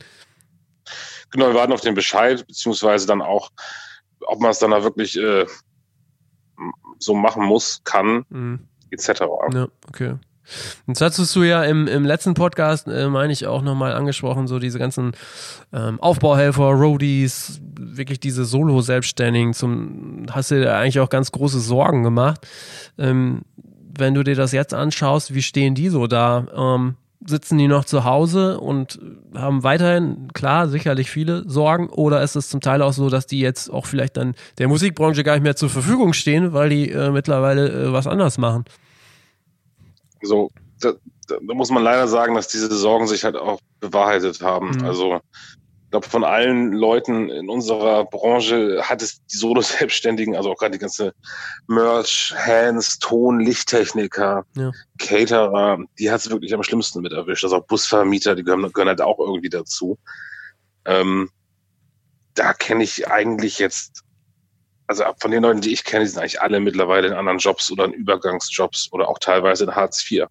[1.31, 3.49] Genau, wir warten auf den Bescheid, beziehungsweise dann auch,
[4.21, 5.45] ob man es dann da wirklich äh,
[6.99, 8.67] so machen muss, kann, mhm.
[8.91, 9.21] etc.
[9.53, 10.15] Ja, okay.
[10.87, 14.59] Jetzt hattest du ja im, im letzten Podcast, äh, meine ich, auch nochmal angesprochen, so
[14.59, 15.13] diese ganzen
[15.71, 19.53] ähm, Aufbauhelfer, Roadies, wirklich diese Solo-Selbstständigen,
[20.31, 22.47] hast du dir eigentlich auch ganz große Sorgen gemacht.
[22.97, 23.41] Ähm,
[23.97, 26.47] wenn du dir das jetzt anschaust, wie stehen die so da?
[26.55, 28.99] Ähm, sitzen die noch zu Hause und
[29.33, 31.87] haben weiterhin, klar, sicherlich viele Sorgen?
[31.89, 35.23] Oder ist es zum Teil auch so, dass die jetzt auch vielleicht dann der Musikbranche
[35.23, 38.65] gar nicht mehr zur Verfügung stehen, weil die äh, mittlerweile äh, was anders machen?
[40.23, 40.93] So, da,
[41.27, 44.71] da, muss man leider sagen, dass diese Sorgen sich halt auch bewahrheitet haben.
[44.71, 44.85] Mhm.
[44.85, 50.57] Also ich glaube, von allen Leuten in unserer Branche hat es die Solo-Selbstständigen, also auch
[50.57, 51.13] gerade die ganze
[51.67, 54.71] Merch, Hands, Ton, Lichttechniker, ja.
[54.97, 57.43] Caterer, die hat es wirklich am schlimmsten mit erwischt.
[57.43, 59.99] Also auch Busvermieter, die gehören, gehören halt auch irgendwie dazu.
[60.85, 61.29] Ähm,
[62.33, 64.03] da kenne ich eigentlich jetzt
[64.87, 67.71] also von den Leuten, die ich kenne, die sind eigentlich alle mittlerweile in anderen Jobs
[67.71, 70.25] oder in Übergangsjobs oder auch teilweise in Hartz IV.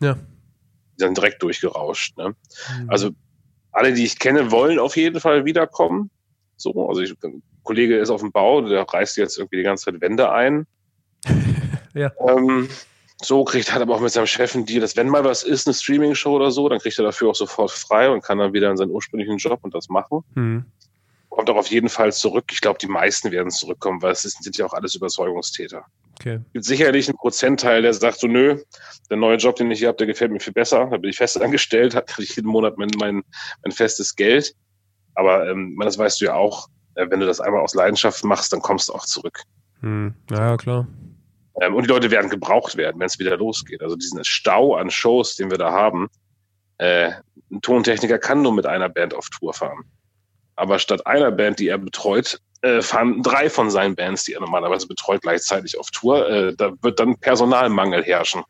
[0.00, 0.14] Ja.
[0.14, 2.16] Die sind direkt durchgerauscht.
[2.16, 2.28] Ne?
[2.28, 2.90] Mhm.
[2.90, 3.10] Also
[3.72, 6.10] alle, die ich kenne, wollen auf jeden Fall wiederkommen.
[6.56, 9.86] So, also ich, ein Kollege ist auf dem Bau, der reißt jetzt irgendwie die ganze
[9.86, 10.66] Zeit Wände ein.
[11.94, 12.10] ja.
[12.26, 12.68] Ähm,
[13.22, 15.66] so kriegt hat aber auch mit seinem Chef ein Deal, dass wenn mal was ist,
[15.66, 18.70] eine Streaming-Show oder so, dann kriegt er dafür auch sofort frei und kann dann wieder
[18.70, 20.24] in seinen ursprünglichen Job und das machen.
[20.34, 20.64] Mhm
[21.40, 22.44] kommt auch auf jeden Fall zurück.
[22.52, 25.86] Ich glaube, die meisten werden zurückkommen, weil es sind ja auch alles Überzeugungstäter.
[26.18, 26.40] Okay.
[26.48, 28.62] Es gibt sicherlich einen Prozentteil, der sagt so, nö,
[29.08, 30.86] der neue Job, den ich hier habe, der gefällt mir viel besser.
[30.90, 33.22] Da bin ich fest angestellt, da kriege ich jeden Monat mein, mein,
[33.64, 34.54] mein festes Geld.
[35.14, 38.52] Aber ähm, das weißt du ja auch, äh, wenn du das einmal aus Leidenschaft machst,
[38.52, 39.40] dann kommst du auch zurück.
[39.80, 40.12] Hm.
[40.30, 40.86] Ja, klar.
[41.62, 43.80] Ähm, und die Leute werden gebraucht werden, wenn es wieder losgeht.
[43.80, 46.08] Also diesen Stau an Shows, den wir da haben,
[46.76, 47.12] äh,
[47.50, 49.86] ein Tontechniker kann nur mit einer Band auf Tour fahren.
[50.60, 54.40] Aber statt einer Band, die er betreut, äh, fahren drei von seinen Bands, die er
[54.40, 56.28] normalerweise betreut, gleichzeitig auf Tour.
[56.28, 58.42] Äh, da wird dann Personalmangel herrschen.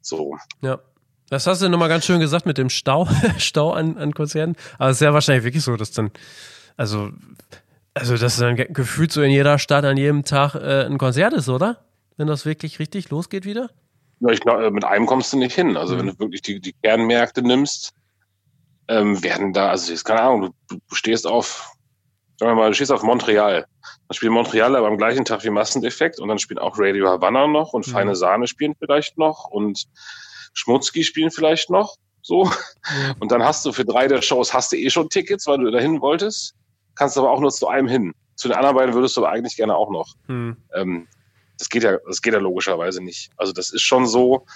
[0.00, 0.36] So.
[0.62, 0.80] Ja.
[1.28, 3.06] Das hast du nochmal ganz schön gesagt mit dem Stau,
[3.38, 4.56] Stau an, an Konzerten.
[4.78, 6.10] Aber es ist ja wahrscheinlich wirklich so, dass dann,
[6.76, 7.10] also,
[7.94, 11.48] also dass dann gefühlt so in jeder Stadt an jedem Tag äh, ein Konzert ist,
[11.48, 11.84] oder?
[12.16, 13.70] Wenn das wirklich richtig losgeht wieder?
[14.18, 15.76] Ja, ich glaube, mit einem kommst du nicht hin.
[15.76, 15.98] Also mhm.
[16.00, 17.92] wenn du wirklich die, die Kernmärkte nimmst,
[18.90, 21.72] ähm, werden da, also jetzt keine Ahnung, du, du stehst auf,
[22.38, 23.66] sagen wir mal, du stehst auf Montreal.
[23.82, 27.46] Dann spielt Montreal aber am gleichen Tag wie Massendefekt und dann spielen auch Radio Havana
[27.46, 27.92] noch und mhm.
[27.92, 29.86] Feine Sahne spielen vielleicht noch und
[30.54, 31.96] Schmutzki spielen vielleicht noch.
[32.22, 32.44] So.
[32.44, 33.14] Mhm.
[33.20, 35.70] Und dann hast du für drei der Shows hast du eh schon Tickets, weil du
[35.70, 36.54] dahin wolltest,
[36.96, 38.12] kannst aber auch nur zu einem hin.
[38.34, 40.08] Zu den anderen beiden würdest du aber eigentlich gerne auch noch.
[40.26, 40.56] Mhm.
[40.74, 41.06] Ähm,
[41.58, 43.30] das geht ja, das geht ja logischerweise nicht.
[43.36, 44.46] Also das ist schon so,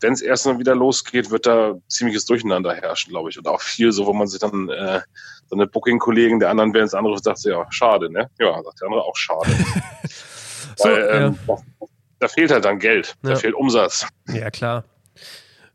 [0.00, 3.38] wenn es erst mal wieder losgeht, wird da ziemliches Durcheinander herrschen, glaube ich.
[3.38, 5.00] Und auch viel so, wo man sich dann äh,
[5.48, 8.30] so eine Booking-Kollegen der anderen Bands anruft, sagt ja, schade, ne?
[8.38, 9.50] Ja, sagt der andere auch schade.
[10.76, 11.56] so, Weil, ähm, ja.
[11.56, 11.86] da,
[12.20, 13.30] da, fehlt halt dann Geld, ja.
[13.30, 14.06] da fehlt Umsatz.
[14.28, 14.84] Ja, klar.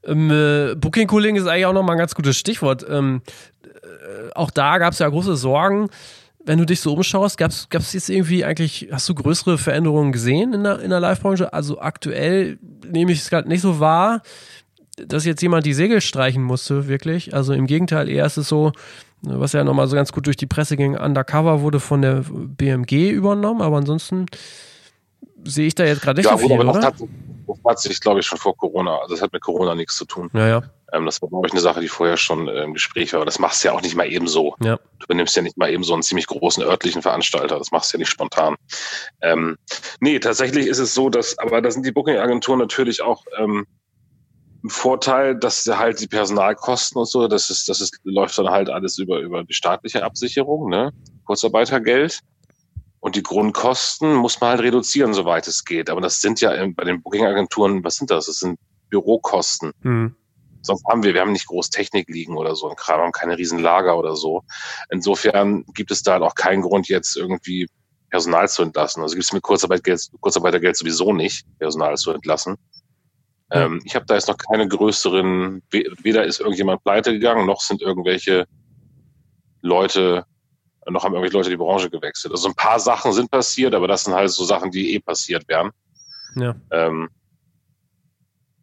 [0.03, 2.85] Ähm, äh, Booking-Kollegen ist eigentlich auch nochmal ein ganz gutes Stichwort.
[2.87, 3.21] Ähm,
[3.63, 5.89] äh, auch da gab es ja große Sorgen
[6.45, 10.53] wenn du dich so umschaust, gab es jetzt irgendwie eigentlich, hast du größere Veränderungen gesehen
[10.53, 11.51] in der, in der Live-Branche?
[11.51, 14.21] Also aktuell nehme ich es gerade nicht so wahr,
[14.97, 17.33] dass jetzt jemand die Segel streichen musste, wirklich.
[17.33, 18.71] Also im Gegenteil, eher ist es so,
[19.21, 23.09] was ja nochmal so ganz gut durch die Presse ging, Undercover wurde von der BMG
[23.09, 24.27] übernommen, aber ansonsten
[25.43, 26.73] sehe ich da jetzt gerade nicht ja, so viel, oder?
[26.73, 26.95] Das hat,
[27.47, 30.05] das hat sich, glaube ich, schon vor Corona, also das hat mit Corona nichts zu
[30.05, 30.29] tun.
[30.33, 30.63] Ja, ja.
[30.93, 33.19] Ähm, das war, glaube ich, eine Sache, die vorher schon äh, im Gespräch war.
[33.19, 34.55] Aber das machst du ja auch nicht mal eben so.
[34.61, 34.77] Ja.
[34.99, 37.57] Du benimmst ja nicht mal eben so einen ziemlich großen örtlichen Veranstalter.
[37.57, 38.55] Das machst du ja nicht spontan.
[39.21, 39.57] Ähm,
[39.99, 43.65] nee, tatsächlich ist es so, dass, aber da sind die Booking-Agenturen natürlich auch ähm,
[44.63, 48.69] im Vorteil, dass halt die Personalkosten und so, das ist, das ist, läuft dann halt
[48.69, 50.91] alles über, über die staatliche Absicherung, ne?
[51.25, 52.21] Kurzarbeitergeld.
[52.99, 55.91] Und die Grundkosten muss man halt reduzieren, soweit es geht.
[55.91, 58.25] Aber das sind ja bei den Booking-Agenturen, was sind das?
[58.25, 58.57] Das sind
[58.89, 59.73] Bürokosten.
[59.83, 60.15] Mhm.
[60.65, 63.37] Sonst haben wir, wir haben nicht groß Technik liegen oder so ein Kram, haben keine
[63.37, 64.43] riesen Lager oder so.
[64.89, 67.67] Insofern gibt es da halt auch keinen Grund, jetzt irgendwie
[68.09, 69.01] Personal zu entlassen.
[69.01, 72.55] Also gibt es mit Kurzarbeitergeld, Kurzarbeitergeld sowieso nicht, Personal zu entlassen.
[73.51, 77.81] Ähm, ich habe da jetzt noch keine größeren, weder ist irgendjemand pleite gegangen, noch sind
[77.81, 78.45] irgendwelche
[79.61, 80.25] Leute,
[80.87, 82.31] noch haben irgendwelche Leute die Branche gewechselt.
[82.31, 85.47] Also ein paar Sachen sind passiert, aber das sind halt so Sachen, die eh passiert
[85.47, 85.71] wären.
[86.35, 86.55] Ja.
[86.71, 87.09] Ähm,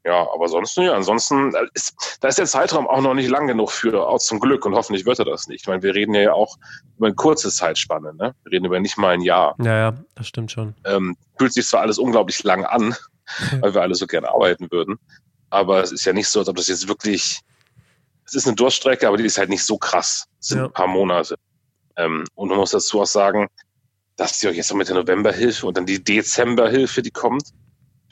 [0.04, 3.70] ja, aber sonst, ja, ansonsten ist, da ist der Zeitraum auch noch nicht lang genug
[3.70, 5.62] für, auch zum Glück und hoffentlich wird er das nicht.
[5.62, 6.56] Ich meine, wir reden ja auch
[6.96, 8.34] über eine kurze Zeitspanne, ne?
[8.42, 9.54] Wir reden über nicht mal ein Jahr.
[9.58, 10.74] Ja, ja, das stimmt schon.
[10.84, 12.96] Ähm, fühlt sich zwar alles unglaublich lang an,
[13.60, 14.98] weil wir alle so gerne arbeiten würden,
[15.50, 17.40] aber es ist ja nicht so, als ob das jetzt wirklich,
[18.24, 20.26] es ist eine Durststrecke, aber die ist halt nicht so krass.
[20.40, 20.64] Es sind ja.
[20.64, 21.36] ein paar Monate.
[21.96, 23.48] Ähm, und man muss dazu auch sagen,
[24.16, 27.52] dass die auch jetzt noch mit der Novemberhilfe und dann die Dezemberhilfe, die kommt,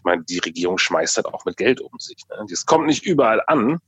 [0.00, 2.22] ich meine, die Regierung schmeißt halt auch mit Geld um sich.
[2.30, 2.46] Ne?
[2.48, 3.78] Das kommt nicht überall an,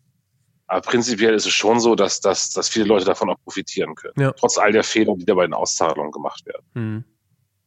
[0.67, 4.15] aber prinzipiell ist es schon so, dass, dass, dass viele Leute davon auch profitieren können.
[4.19, 4.33] Ja.
[4.33, 6.67] Trotz all der Fehler, die da bei den Auszahlungen gemacht werden.
[6.75, 7.05] Mhm.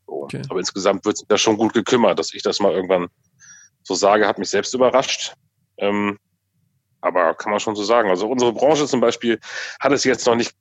[0.05, 0.23] So.
[0.23, 0.43] Okay.
[0.47, 3.07] Aber insgesamt wird sich da schon gut gekümmert, dass ich das mal irgendwann
[3.81, 5.33] so sage, hat mich selbst überrascht.
[5.77, 6.19] Ähm,
[7.01, 8.11] aber kann man schon so sagen.
[8.11, 9.39] Also unsere Branche zum Beispiel
[9.79, 10.53] hat es jetzt noch nicht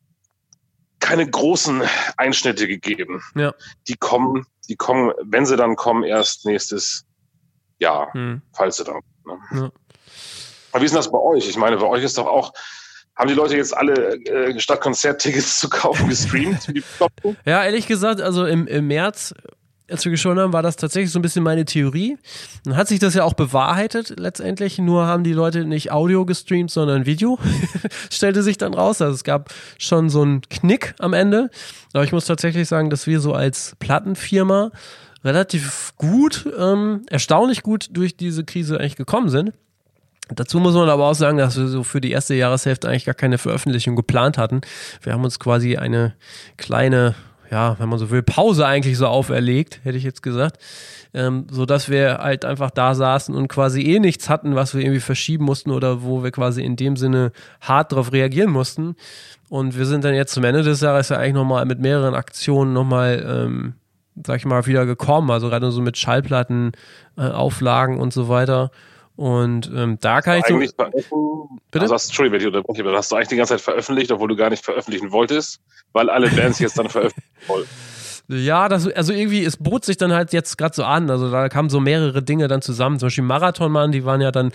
[1.01, 1.83] keine großen
[2.16, 3.23] Einschnitte gegeben.
[3.35, 3.53] Ja.
[3.88, 7.05] Die kommen, die kommen, wenn sie dann kommen, erst nächstes
[7.85, 8.42] ja, hm.
[8.53, 9.01] falls du dann.
[9.27, 9.38] Ne?
[9.53, 9.70] Ja.
[10.73, 11.49] Aber wie ist denn das bei euch?
[11.49, 12.53] Ich meine, bei euch ist doch auch,
[13.14, 16.73] haben die Leute jetzt alle äh, statt Konzerttickets zu kaufen gestreamt?
[17.44, 19.35] ja, ehrlich gesagt, also im, im März,
[19.88, 22.16] als wir geschaut haben, war das tatsächlich so ein bisschen meine Theorie.
[22.64, 24.79] Dann hat sich das ja auch bewahrheitet letztendlich.
[24.79, 27.38] Nur haben die Leute nicht Audio gestreamt, sondern Video.
[28.11, 29.03] Stellte sich dann raus.
[29.03, 31.51] Also es gab schon so einen Knick am Ende.
[31.92, 34.70] Aber ich muss tatsächlich sagen, dass wir so als Plattenfirma
[35.24, 39.52] relativ gut, ähm, erstaunlich gut durch diese Krise eigentlich gekommen sind.
[40.30, 43.14] Dazu muss man aber auch sagen, dass wir so für die erste Jahreshälfte eigentlich gar
[43.14, 44.62] keine Veröffentlichung geplant hatten.
[45.02, 46.14] Wir haben uns quasi eine
[46.56, 47.14] kleine,
[47.50, 50.58] ja, wenn man so will, Pause eigentlich so auferlegt, hätte ich jetzt gesagt,
[51.12, 54.80] ähm, so dass wir halt einfach da saßen und quasi eh nichts hatten, was wir
[54.80, 58.96] irgendwie verschieben mussten oder wo wir quasi in dem Sinne hart darauf reagieren mussten.
[59.50, 62.72] Und wir sind dann jetzt zum Ende des Jahres ja eigentlich nochmal mit mehreren Aktionen
[62.72, 63.74] nochmal ähm,
[64.24, 65.31] sag ich mal, wieder gekommen.
[65.31, 66.72] Also gerade so mit Schallplatten,
[67.16, 68.70] äh, Auflagen und so weiter.
[69.16, 70.59] Und ähm, da kann ich so.
[71.70, 71.83] Bitte?
[71.83, 74.29] Also hast, Entschuldigung, wenn ich unterbreche, aber hast du eigentlich die ganze Zeit veröffentlicht, obwohl
[74.29, 75.61] du gar nicht veröffentlichen wolltest,
[75.92, 77.66] weil alle Bands jetzt dann veröffentlichen wollen.
[78.29, 81.11] Ja, das, also irgendwie, es bot sich dann halt jetzt gerade so an.
[81.11, 82.98] Also da kamen so mehrere Dinge dann zusammen.
[82.98, 84.50] Zum Beispiel Marathonmann, die waren ja dann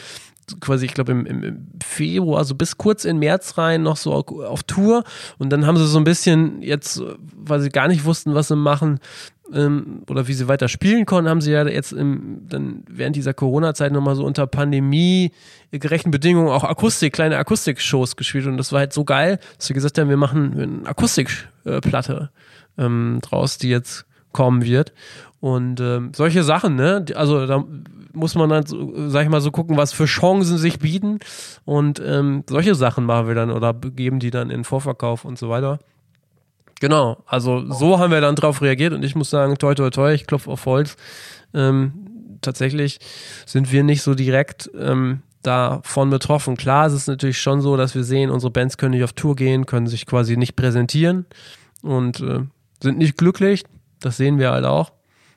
[0.59, 4.27] quasi, ich glaube, im, im, Februar, also bis kurz in März rein, noch so auf,
[4.27, 5.03] auf Tour.
[5.37, 7.01] Und dann haben sie so ein bisschen jetzt,
[7.35, 8.99] weil sie gar nicht wussten, was sie machen,
[9.53, 13.33] ähm, oder wie sie weiter spielen konnten, haben sie ja jetzt im, dann während dieser
[13.33, 18.47] Corona-Zeit nochmal so unter pandemiegerechten Bedingungen auch Akustik, kleine Akustik-Shows gespielt.
[18.47, 22.29] Und das war halt so geil, dass sie gesagt haben, wir machen eine Akustikplatte
[22.77, 24.93] ähm, draus, die jetzt kommen wird.
[25.39, 27.05] Und ähm, solche Sachen, ne?
[27.15, 27.63] Also da
[28.13, 28.63] muss man dann,
[29.09, 31.19] sag ich mal, so gucken, was für Chancen sich bieten.
[31.65, 35.49] Und ähm, solche Sachen machen wir dann oder geben die dann in Vorverkauf und so
[35.49, 35.79] weiter.
[36.79, 40.13] Genau, also so haben wir dann drauf reagiert und ich muss sagen, toi toi toi,
[40.13, 40.95] ich klopfe auf Holz.
[41.53, 42.99] Ähm, tatsächlich
[43.45, 46.57] sind wir nicht so direkt ähm, davon betroffen.
[46.57, 49.35] Klar, es ist natürlich schon so, dass wir sehen, unsere Bands können nicht auf Tour
[49.35, 51.25] gehen, können sich quasi nicht präsentieren
[51.81, 52.41] und äh,
[52.81, 53.65] sind nicht glücklich.
[53.99, 54.93] Das sehen wir halt auch.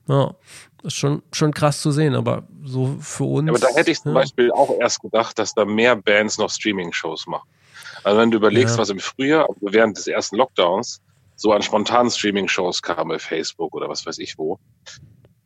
[0.09, 0.35] Ja,
[0.83, 3.47] ist schon, schon krass zu sehen, aber so für uns.
[3.47, 4.21] Ja, aber da hätte ich zum ja.
[4.21, 7.49] Beispiel auch erst gedacht, dass da mehr Bands noch Streaming-Shows machen.
[8.05, 8.81] Also wenn du überlegst, ja.
[8.81, 11.01] was im Frühjahr, also während des ersten Lockdowns,
[11.37, 14.59] so an spontanen Streaming-Shows kam bei Facebook oder was weiß ich wo.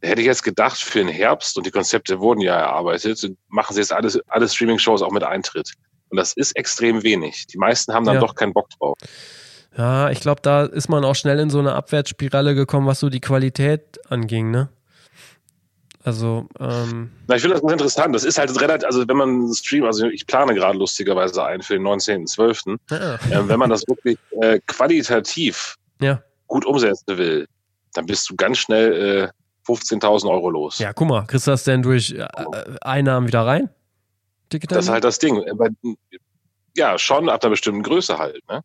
[0.00, 3.74] Da hätte ich jetzt gedacht, für den Herbst, und die Konzepte wurden ja erarbeitet, machen
[3.74, 5.72] sie jetzt alles, alle Streaming-Shows auch mit Eintritt.
[6.08, 7.46] Und das ist extrem wenig.
[7.46, 8.20] Die meisten haben dann ja.
[8.20, 8.96] doch keinen Bock drauf.
[9.76, 13.10] Ja, ich glaube, da ist man auch schnell in so eine Abwärtsspirale gekommen, was so
[13.10, 14.68] die Qualität anging, ne?
[16.06, 18.14] Also, ähm Na, ich finde das ganz interessant.
[18.14, 21.74] Das ist halt relativ, also wenn man Stream, also ich plane gerade lustigerweise ein für
[21.74, 22.78] den 19.12.
[22.90, 23.14] Ja.
[23.14, 26.22] Äh, wenn man das wirklich äh, qualitativ ja.
[26.46, 27.48] gut umsetzen will,
[27.94, 29.32] dann bist du ganz schnell
[29.66, 30.78] äh, 15.000 Euro los.
[30.78, 32.24] Ja, guck mal, kriegst du das denn durch äh,
[32.82, 33.68] Einnahmen wieder rein?
[34.50, 35.42] das ist halt das Ding.
[36.76, 38.62] Ja, schon ab einer bestimmten Größe halt, ne?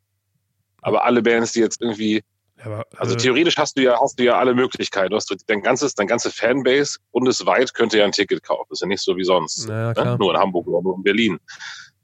[0.84, 2.24] Aber alle Bands, die jetzt irgendwie
[2.64, 5.12] aber, also äh, theoretisch hast du ja, hast du ja alle Möglichkeiten.
[5.12, 8.68] Du hast dein ganzes, dein ganze Fanbase bundesweit könnte ja ein Ticket kaufen.
[8.70, 9.68] Das ist ja nicht so wie sonst.
[9.68, 10.18] Ja, ne?
[10.20, 11.40] Nur in Hamburg oder nur in Berlin.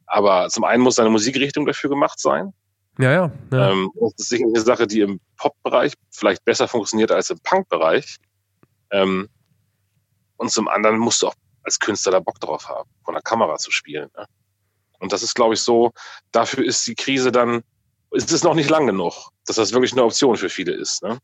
[0.05, 2.53] Aber zum einen muss deine Musikrichtung dafür gemacht sein.
[2.99, 3.31] Ja, ja.
[3.51, 3.71] ja.
[3.71, 8.17] Ähm, das ist sicher eine Sache, die im Pop-Bereich vielleicht besser funktioniert als im Punk-Bereich.
[8.91, 9.29] Ähm,
[10.37, 13.57] und zum anderen musst du auch als Künstler da Bock drauf haben, von der Kamera
[13.57, 14.09] zu spielen.
[14.15, 14.25] Ne?
[14.99, 15.91] Und das ist, glaube ich, so,
[16.31, 17.63] dafür ist die Krise dann,
[18.11, 21.03] ist es noch nicht lang genug, dass das wirklich eine Option für viele ist.
[21.03, 21.17] Ne?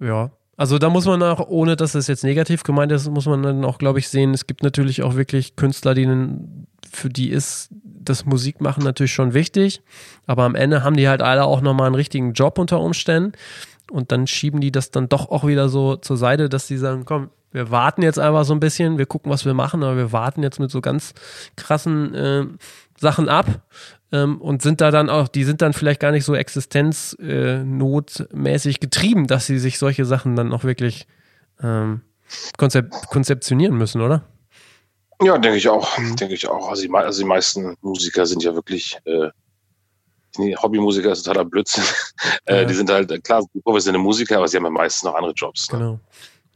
[0.00, 3.42] Ja, also da muss man auch, ohne dass es jetzt negativ gemeint ist, muss man
[3.42, 7.68] dann auch, glaube ich, sehen, es gibt natürlich auch wirklich Künstler, denen für die ist
[7.82, 9.82] das Musikmachen natürlich schon wichtig,
[10.26, 13.32] aber am Ende haben die halt alle auch nochmal einen richtigen Job unter Umständen
[13.90, 17.04] und dann schieben die das dann doch auch wieder so zur Seite, dass die sagen,
[17.04, 20.12] komm, wir warten jetzt einfach so ein bisschen, wir gucken, was wir machen, aber wir
[20.12, 21.14] warten jetzt mit so ganz
[21.56, 22.46] krassen äh,
[22.98, 23.46] Sachen ab
[24.12, 28.78] ähm, und sind da dann auch, die sind dann vielleicht gar nicht so existenznotmäßig äh,
[28.78, 31.06] getrieben, dass sie sich solche Sachen dann auch wirklich
[31.62, 32.02] ähm,
[32.56, 34.22] konzep konzeptionieren müssen, oder?
[35.22, 35.98] Ja, denke ich auch.
[35.98, 36.16] Mhm.
[36.16, 36.68] Denke ich auch.
[36.68, 39.28] Also die, also die, meisten Musiker sind ja wirklich äh,
[40.38, 41.84] Hobbymusiker ist totaler Blödsinn.
[42.44, 42.64] äh, ja.
[42.64, 45.72] Die sind halt, klar, professionelle Musiker, aber sie haben ja meistens noch andere Jobs.
[45.72, 45.78] Ne?
[45.78, 46.00] Genau.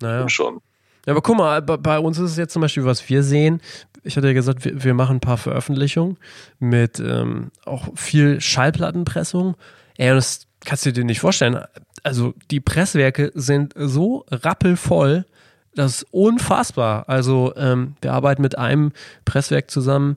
[0.00, 0.22] Naja.
[0.22, 0.60] Und schon.
[1.06, 3.62] Ja, aber guck mal, bei uns ist es jetzt zum Beispiel, was wir sehen.
[4.02, 6.16] Ich hatte ja gesagt, wir, wir machen ein paar Veröffentlichungen
[6.58, 9.56] mit ähm, auch viel Schallplattenpressung.
[9.96, 11.62] Ey, das kannst du dir nicht vorstellen.
[12.02, 15.26] Also die Presswerke sind so rappelvoll,
[15.74, 17.08] das ist unfassbar.
[17.08, 18.92] Also ähm, wir arbeiten mit einem
[19.24, 20.16] Presswerk zusammen,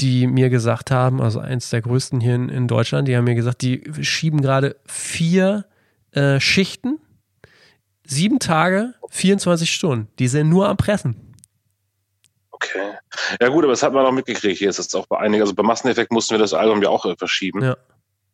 [0.00, 3.34] die mir gesagt haben, also eins der größten hier in, in Deutschland, die haben mir
[3.34, 5.64] gesagt, die schieben gerade vier
[6.10, 6.98] äh, Schichten
[8.04, 10.08] Sieben Tage, 24 Stunden.
[10.18, 11.16] Die sind nur am Pressen.
[13.40, 14.58] Ja gut, aber das hat man auch mitgekriegt.
[14.58, 15.42] Hier ist es auch bei einigen.
[15.42, 17.62] Also bei Masseneffekt mussten wir das Album ja auch äh, verschieben.
[17.62, 17.76] Ja.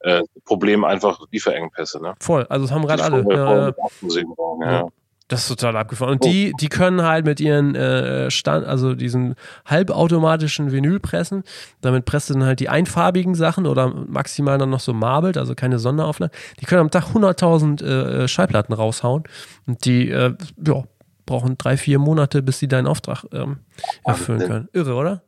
[0.00, 2.00] Äh, Problem einfach Lieferengpässe.
[2.00, 2.14] Ne?
[2.20, 2.46] Voll.
[2.48, 3.24] Also das haben gerade alle.
[3.28, 3.74] Ja,
[4.60, 4.72] ja.
[4.72, 4.88] ja.
[5.28, 6.12] Das ist total abgefahren.
[6.12, 6.28] Und oh.
[6.28, 9.34] die, die können halt mit ihren äh, Stand, also diesen
[9.66, 11.44] halbautomatischen Vinylpressen,
[11.82, 15.54] damit presst du dann halt die einfarbigen Sachen oder maximal dann noch so marbelt, also
[15.54, 16.32] keine Sonderauflage.
[16.60, 19.24] Die können am Tag 100.000 äh, Schallplatten raushauen
[19.66, 20.34] und die äh,
[20.66, 20.84] ja,
[21.28, 23.58] brauchen drei, vier Monate, bis sie deinen Auftrag ähm,
[24.04, 24.68] erfüllen können.
[24.72, 25.22] Irre, oder?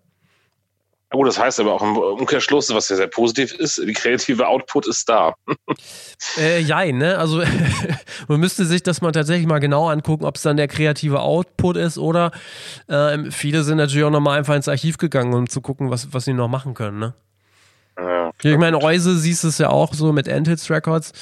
[1.13, 4.87] Oh, das heißt aber auch im Umkehrschluss, was ja sehr positiv ist, die kreative Output
[4.87, 5.35] ist da.
[6.39, 7.19] äh, jein, ne?
[7.19, 7.43] Also
[8.29, 11.77] man müsste sich das mal tatsächlich mal genau angucken, ob es dann der kreative Output
[11.77, 12.31] ist oder
[12.87, 16.25] äh, viele sind natürlich auch nochmal einfach ins Archiv gegangen, um zu gucken, was, was
[16.25, 17.15] sie noch machen können, ne?
[17.99, 21.13] Ja, ich meine, Reuse siehst es ja auch so mit Endhits Records.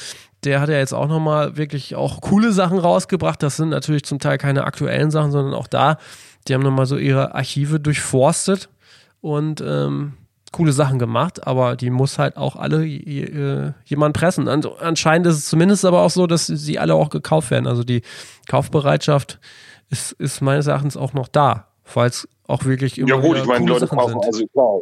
[0.44, 3.42] Der hat ja jetzt auch nochmal wirklich auch coole Sachen rausgebracht.
[3.42, 5.98] Das sind natürlich zum Teil keine aktuellen Sachen, sondern auch da,
[6.46, 8.68] die haben nochmal so ihre Archive durchforstet
[9.20, 10.14] und ähm,
[10.52, 14.48] coole Sachen gemacht, aber die muss halt auch alle äh, jemand pressen.
[14.48, 17.66] An, anscheinend ist es zumindest aber auch so, dass sie alle auch gekauft werden.
[17.66, 18.02] Also die
[18.48, 19.38] Kaufbereitschaft
[19.90, 23.66] ist, ist meines Erachtens auch noch da, falls auch wirklich immer Ja gut, ich meine,
[23.66, 24.24] Leute Sachen kaufen, sind.
[24.24, 24.78] also klar,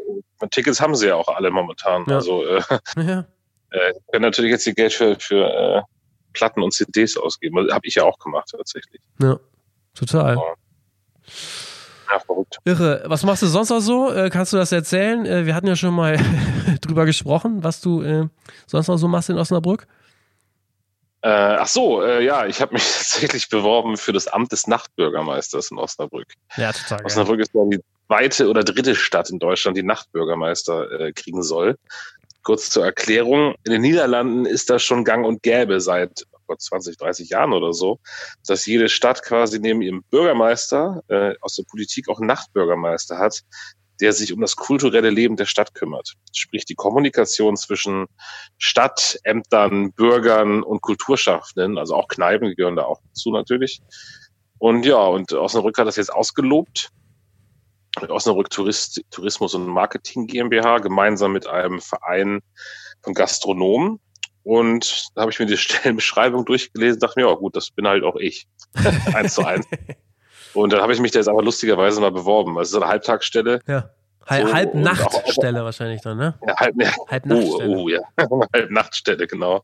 [0.51, 2.05] Tickets haben sie ja auch alle momentan.
[2.07, 2.16] Ja.
[2.16, 2.61] Also äh,
[2.97, 3.25] ja.
[3.71, 5.83] Äh, können natürlich jetzt die Geld für, für äh,
[6.33, 7.59] Platten und CDs ausgeben.
[7.59, 9.01] Also, Habe ich ja auch gemacht tatsächlich.
[9.21, 9.39] Ja,
[9.95, 10.37] total.
[10.37, 10.55] Ja.
[12.11, 12.59] Ja, verrückt.
[12.65, 13.03] Irre.
[13.07, 14.13] Was machst du sonst noch so?
[14.13, 15.27] Äh, kannst du das erzählen?
[15.27, 16.19] Äh, wir hatten ja schon mal
[16.81, 18.29] drüber gesprochen, was du äh,
[18.67, 19.87] sonst noch so machst in Osnabrück.
[21.29, 26.29] Ach so, ja, ich habe mich tatsächlich beworben für das Amt des Nachtbürgermeisters in Osnabrück.
[26.57, 27.05] Ja, total.
[27.05, 31.79] Osnabrück ist ja die zweite oder dritte Stadt in Deutschland, die Nachtbürgermeister kriegen soll.
[32.47, 33.57] Kurz zur Erklärung.
[33.65, 37.73] In den Niederlanden ist das schon gang und gäbe seit Gott, 20, 30 Jahren oder
[37.73, 37.99] so,
[38.47, 43.43] dass jede Stadt quasi neben ihrem Bürgermeister äh, aus der Politik auch einen Nachtbürgermeister hat,
[44.01, 46.13] der sich um das kulturelle Leben der Stadt kümmert.
[46.33, 48.07] Sprich die Kommunikation zwischen
[48.59, 53.81] Stadt, Ämtern, Bürgern und Kulturschaffenden, also auch Kneipen gehören da auch zu natürlich.
[54.59, 56.91] Und ja, und Osnabrück hat das jetzt ausgelobt.
[58.09, 62.41] Osnabrück Tourist, Tourismus und Marketing GmbH gemeinsam mit einem Verein
[63.03, 64.01] von Gastronomen.
[64.43, 68.05] Und da habe ich mir die Stellenbeschreibung durchgelesen, dachte mir, ja gut, das bin halt
[68.05, 68.47] auch ich.
[69.15, 69.67] eins zu eins.
[70.55, 72.57] Und dann habe ich mich da jetzt aber lustigerweise mal beworben.
[72.57, 73.61] Also so eine Halbtagsstelle.
[73.67, 73.91] Ja.
[74.25, 76.39] Halb, so, Halbnachtstelle wahrscheinlich dann, ne?
[76.47, 76.91] Ja, halb, ja.
[77.09, 77.77] Halbnachtstelle.
[77.77, 78.01] Oh, oh, ja.
[78.55, 79.63] Halbnachtstelle, genau.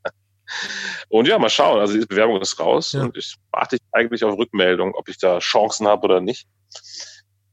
[1.08, 1.80] Und ja, mal schauen.
[1.80, 3.02] Also die Bewerbung ist raus ja.
[3.02, 6.46] und ich warte eigentlich auf Rückmeldung, ob ich da Chancen habe oder nicht.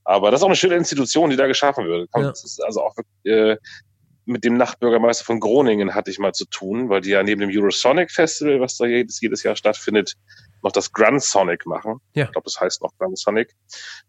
[0.09, 2.09] Aber das ist auch eine schöne Institution, die da geschaffen wird.
[2.15, 2.23] Ja.
[2.23, 2.95] Das ist also auch
[3.25, 3.57] äh,
[4.25, 7.51] mit dem Nachtbürgermeister von Groningen hatte ich mal zu tun, weil die ja neben dem
[7.53, 10.15] Eurosonic Festival, was da jedes, jedes Jahr stattfindet,
[10.63, 12.01] noch das Grand Sonic machen.
[12.15, 12.25] Ja.
[12.25, 13.55] Ich glaube, das heißt noch Grand Sonic.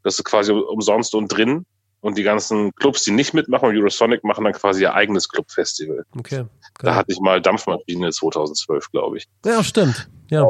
[0.03, 1.67] Das ist quasi umsonst und drin.
[2.01, 6.07] Und die ganzen Clubs, die nicht mitmachen, Eurosonic machen dann quasi ihr eigenes Clubfestival.
[6.19, 6.47] Okay.
[6.79, 9.27] Da hatte ich mal Dampfmaschine 2012, glaube ich.
[9.45, 10.09] Ja, stimmt.
[10.31, 10.49] Ja.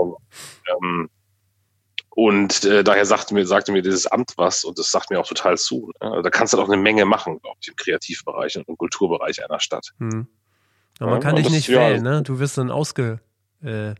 [0.80, 1.10] Ähm,
[2.20, 5.26] und äh, daher sagte mir, sagte mir dieses Amt was und das sagt mir auch
[5.26, 5.90] total zu.
[6.02, 6.10] Ne?
[6.10, 9.42] Also da kannst du doch eine Menge machen, glaube ich, im Kreativbereich und im Kulturbereich
[9.42, 9.92] einer Stadt.
[10.00, 10.26] Hm.
[10.98, 12.22] Aber man kann dich nicht ja, wählen, ne?
[12.22, 13.22] Du wirst dann ausgelobt.
[13.64, 13.94] Äh,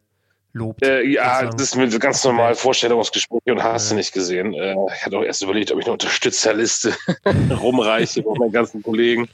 [0.83, 3.95] äh, ja, das ist mit ganz normal Vorstellungsgespräche und hast ja.
[3.95, 4.53] du nicht gesehen.
[4.53, 6.95] Äh, ich hatte auch erst überlegt, ob ich eine Unterstützerliste
[7.59, 9.31] rumreiche mit meinen ganzen Kollegen.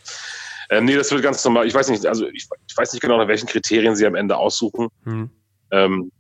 [0.70, 1.66] Ähm, nee, das wird ganz normal.
[1.66, 4.36] Ich weiß nicht, also ich, ich, weiß nicht genau, nach welchen Kriterien sie am Ende
[4.36, 4.90] aussuchen.
[5.02, 5.30] Hm.
[5.72, 6.12] Ähm,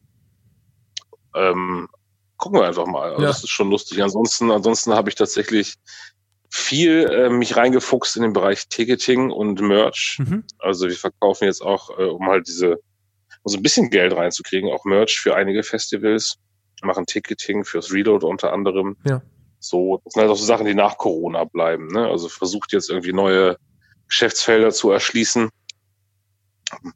[1.36, 1.88] ähm,
[2.36, 3.10] gucken wir einfach mal.
[3.10, 3.28] Also ja.
[3.28, 4.02] Das ist schon lustig.
[4.02, 5.76] Ansonsten, ansonsten habe ich tatsächlich
[6.50, 10.18] viel äh, mich reingefuchst in den Bereich Ticketing und Merch.
[10.18, 10.44] Mhm.
[10.58, 14.70] Also wir verkaufen jetzt auch, äh, um halt diese, um so ein bisschen Geld reinzukriegen,
[14.70, 16.36] auch Merch für einige Festivals,
[16.82, 18.96] machen Ticketing fürs Reload unter anderem.
[19.04, 19.22] Ja.
[19.58, 21.88] So, das sind halt auch so Sachen, die nach Corona bleiben.
[21.88, 22.06] Ne?
[22.06, 23.56] Also versucht jetzt irgendwie neue
[24.08, 25.50] Geschäftsfelder zu erschließen,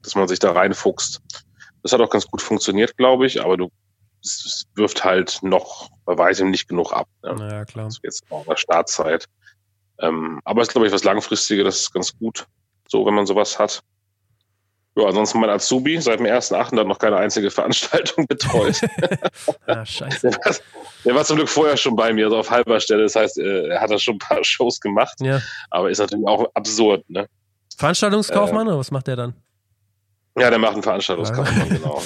[0.03, 1.21] dass man sich da reinfuchst.
[1.83, 3.71] Das hat auch ganz gut funktioniert, glaube ich, aber du
[4.23, 7.09] es wirft halt noch bei weitem nicht genug ab.
[7.23, 7.35] Ne?
[7.35, 7.87] Naja, klar.
[7.87, 9.27] Also jetzt auch in der Startzeit.
[9.99, 12.47] Ähm, aber es ist, glaube ich, was Langfristiges, das ist ganz gut,
[12.89, 13.83] so wenn man sowas hat.
[14.97, 16.79] Ja, ansonsten mein Azubi seit dem 1.8.
[16.79, 18.81] hat noch keine einzige Veranstaltung betreut.
[19.67, 20.31] ah, scheiße.
[20.31, 20.57] Der war,
[21.05, 23.05] der war, zum Glück vorher schon bei mir, also auf halber Stelle.
[23.05, 25.15] Das heißt, äh, er hat da schon ein paar Shows gemacht.
[25.21, 25.41] Ja.
[25.71, 27.27] Aber ist natürlich auch absurd, ne?
[27.77, 29.35] Veranstaltungskaufmann äh, oder was macht der dann?
[30.37, 32.03] Ja, der macht einen Veranstaltungskaufmann, genau.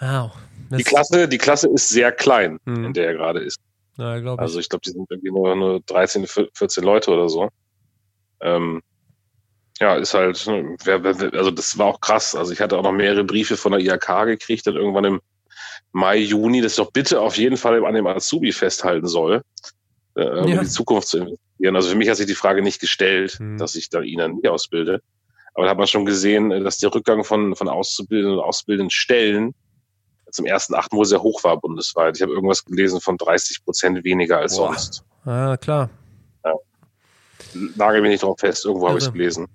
[0.00, 0.32] Wow.
[0.70, 2.86] Die Klasse, die Klasse ist sehr klein, mhm.
[2.86, 3.58] in der er gerade ist.
[3.96, 4.40] Ja, glaube ich.
[4.40, 7.48] Also ich glaube, die sind irgendwie nur, nur 13, 14 Leute oder so.
[8.40, 8.82] Ähm,
[9.80, 10.76] ja, ist halt, ne,
[11.34, 12.34] also das war auch krass.
[12.34, 15.20] Also ich hatte auch noch mehrere Briefe von der IHK gekriegt, dann irgendwann im
[15.92, 19.42] Mai, Juni, das doch bitte auf jeden Fall an dem Azubi festhalten soll,
[20.14, 20.60] äh, um ja.
[20.60, 21.76] die Zukunft zu investieren.
[21.76, 23.56] Also für mich hat sich die Frage nicht gestellt, hm.
[23.56, 25.00] dass ich da ihn dann nicht ausbilde.
[25.54, 29.54] Aber da hat man schon gesehen, dass der Rückgang von, von Auszubildenden und ausbildenden Stellen
[30.36, 32.16] zum ersten Achten wohl sehr hoch war bundesweit.
[32.16, 34.68] Ich habe irgendwas gelesen von 30 Prozent weniger als Boah.
[34.68, 35.04] sonst.
[35.24, 35.90] Ja, klar.
[36.44, 36.54] Ja.
[37.74, 39.48] Nagel mich nicht drauf fest, irgendwo habe ich es gelesen.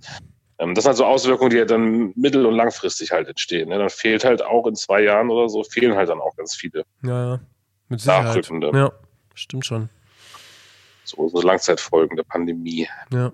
[0.57, 3.69] Ähm, das sind halt so Auswirkungen, die ja dann mittel- und langfristig halt entstehen.
[3.69, 3.77] Ne?
[3.77, 6.83] Dann fehlt halt auch in zwei Jahren oder so, fehlen halt dann auch ganz viele.
[7.03, 7.39] Ja, ja.
[7.89, 8.49] Mit Sicherheit.
[8.73, 8.91] Ja,
[9.33, 9.89] stimmt schon.
[11.03, 12.87] So, so Langzeitfolgen der Pandemie.
[13.11, 13.31] Ja.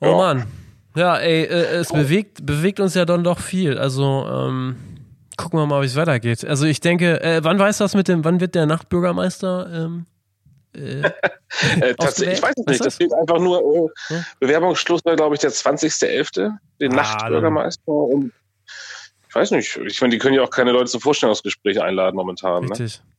[0.00, 0.16] Oh ja.
[0.16, 0.46] Mann.
[0.94, 1.94] Ja, ey, äh, es oh.
[1.94, 3.78] bewegt, bewegt uns ja dann doch viel.
[3.78, 4.76] Also, ähm,
[5.36, 6.44] gucken wir mal, wie es weitergeht.
[6.44, 10.06] Also ich denke, äh, wann weißt du das mit dem, wann wird der Nachtbürgermeister ähm,
[10.74, 11.02] äh,
[11.80, 12.84] äh, tatsächlich, ich weiß es nicht.
[12.84, 14.24] Das steht einfach nur äh, hm?
[14.40, 17.92] Bewerbungsschluss war, glaube ich, der 20.11., den ah, Nachtbürgermeister.
[17.92, 18.32] Und
[19.28, 22.64] ich weiß nicht, ich meine, die können ja auch keine Leute zum Vorstellungsgespräch einladen momentan.
[22.64, 22.70] Ne?
[22.70, 23.00] Richtig.
[23.00, 23.12] Ne?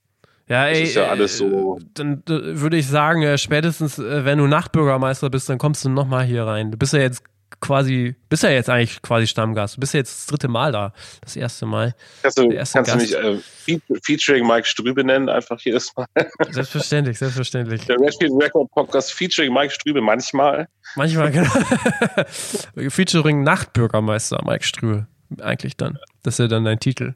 [0.49, 1.78] Ja, ey, das ist ja alles so.
[1.78, 5.89] Äh, dann würde ich sagen, äh, spätestens, äh, wenn du Nachtbürgermeister bist, dann kommst du
[5.89, 6.72] nochmal hier rein.
[6.72, 7.24] Du bist ja jetzt
[7.64, 9.78] quasi, bist ja jetzt eigentlich quasi Stammgast.
[9.78, 11.95] Du bist ja jetzt das dritte Mal da, das erste Mal.
[12.22, 16.05] Kannst du, kannst du mich äh, featuring Mike Strübe nennen, einfach jedes Mal?
[16.49, 17.86] Selbstverständlich, selbstverständlich.
[17.86, 20.68] Der Redfield Record Podcast featuring Mike Strübe manchmal.
[20.95, 21.49] Manchmal, genau.
[22.89, 25.07] featuring Nachtbürgermeister Mike Strübe,
[25.39, 25.97] eigentlich dann.
[26.22, 27.14] Das ist ja dann dein Titel.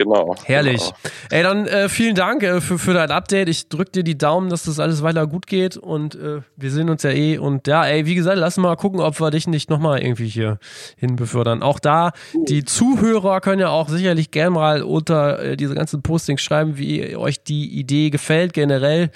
[0.00, 0.34] Genau.
[0.46, 0.80] Herrlich.
[0.80, 1.14] Genau.
[1.28, 3.50] Ey, dann äh, vielen Dank äh, für, für dein Update.
[3.50, 6.88] Ich drück dir die Daumen, dass das alles weiter gut geht und äh, wir sehen
[6.88, 7.36] uns ja eh.
[7.36, 10.58] Und ja, ey, wie gesagt, lass mal gucken, ob wir dich nicht nochmal irgendwie hier
[10.96, 11.62] hin befördern.
[11.62, 12.12] Auch da,
[12.48, 17.14] die Zuhörer können ja auch sicherlich gern mal unter äh, diese ganzen Postings schreiben, wie
[17.14, 19.10] euch die Idee gefällt, generell.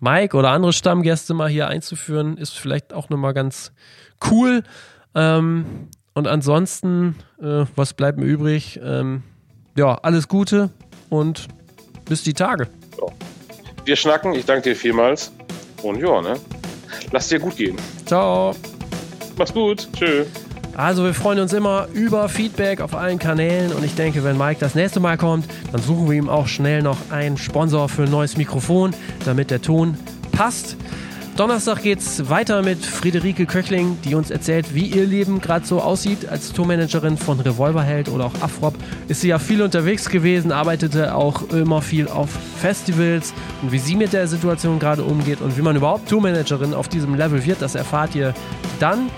[0.00, 3.70] Mike oder andere Stammgäste mal hier einzuführen, ist vielleicht auch nochmal ganz
[4.30, 4.62] cool.
[5.14, 8.80] Ähm, und ansonsten, äh, was bleibt mir übrig?
[8.82, 9.22] Ähm,
[9.76, 10.70] ja, alles Gute
[11.10, 11.46] und
[12.06, 12.68] bis die Tage.
[12.98, 13.06] Ja.
[13.84, 15.30] Wir schnacken, ich danke dir vielmals.
[15.82, 16.34] Und ja, ne?
[17.12, 17.76] Lass dir gut gehen.
[18.06, 18.54] Ciao.
[19.36, 19.88] Mach's gut.
[19.96, 20.24] Tschö.
[20.76, 24.60] Also wir freuen uns immer über Feedback auf allen Kanälen und ich denke, wenn Mike
[24.60, 28.10] das nächste Mal kommt, dann suchen wir ihm auch schnell noch einen Sponsor für ein
[28.10, 29.96] neues Mikrofon, damit der Ton
[30.32, 30.76] passt.
[31.36, 36.26] Donnerstag geht's weiter mit Friederike Köchling, die uns erzählt, wie ihr Leben gerade so aussieht.
[36.30, 38.72] Als Tourmanagerin von Revolverheld oder auch Afrop
[39.08, 43.96] ist sie ja viel unterwegs gewesen, arbeitete auch immer viel auf Festivals und wie sie
[43.96, 47.74] mit der Situation gerade umgeht und wie man überhaupt Tourmanagerin auf diesem Level wird, das
[47.74, 48.32] erfahrt ihr
[48.80, 49.10] dann.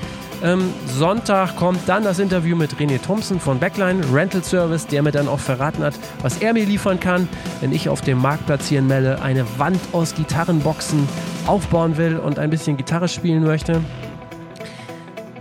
[0.43, 5.13] Ähm, Sonntag kommt dann das Interview mit René Thompson von Backline Rental Service, der mir
[5.13, 7.29] dann auch verraten hat, was er mir liefern kann,
[7.61, 11.09] wenn ich auf dem Marktplatz hier in Melle eine Wand aus Gitarrenboxen
[11.49, 13.81] aufbauen will und ein bisschen Gitarre spielen möchte.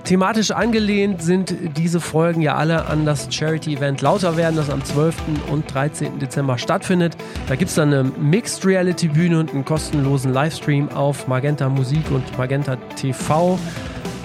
[0.07, 5.17] Thematisch angelehnt sind diese Folgen ja alle an das Charity-Event Lauter werden, das am 12.
[5.51, 6.17] und 13.
[6.17, 7.17] Dezember stattfindet.
[7.49, 12.37] Da gibt es dann eine Mixed Reality-Bühne und einen kostenlosen Livestream auf Magenta Musik und
[12.37, 13.59] Magenta TV.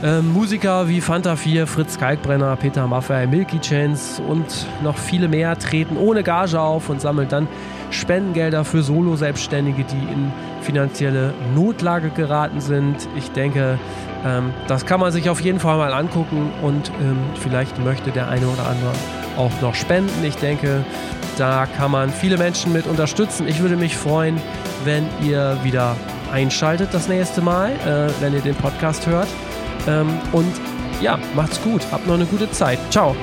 [0.05, 4.47] Ähm, Musiker wie Fanta 4, Fritz Kalkbrenner, Peter Maffei, Milky Chance und
[4.85, 7.49] noch viele mehr treten ohne Gage auf und sammeln dann
[7.93, 10.33] Spendengelder für Solo-Selbstständige, die in
[10.63, 12.97] finanzielle Notlage geraten sind.
[13.17, 13.79] Ich denke,
[14.25, 18.29] ähm, das kann man sich auf jeden Fall mal angucken und ähm, vielleicht möchte der
[18.29, 18.93] eine oder andere
[19.37, 20.25] auch noch spenden.
[20.25, 20.85] Ich denke,
[21.39, 23.49] da kann man viele Menschen mit unterstützen.
[23.49, 24.41] Ich würde mich freuen,
[24.85, 25.97] wenn ihr wieder
[26.33, 29.29] einschaltet das nächste Mal, äh, wenn ihr den Podcast hört.
[29.87, 30.53] Ähm, und
[31.01, 31.83] ja, macht's gut.
[31.91, 32.79] Habt noch eine gute Zeit.
[32.91, 33.17] Ciao.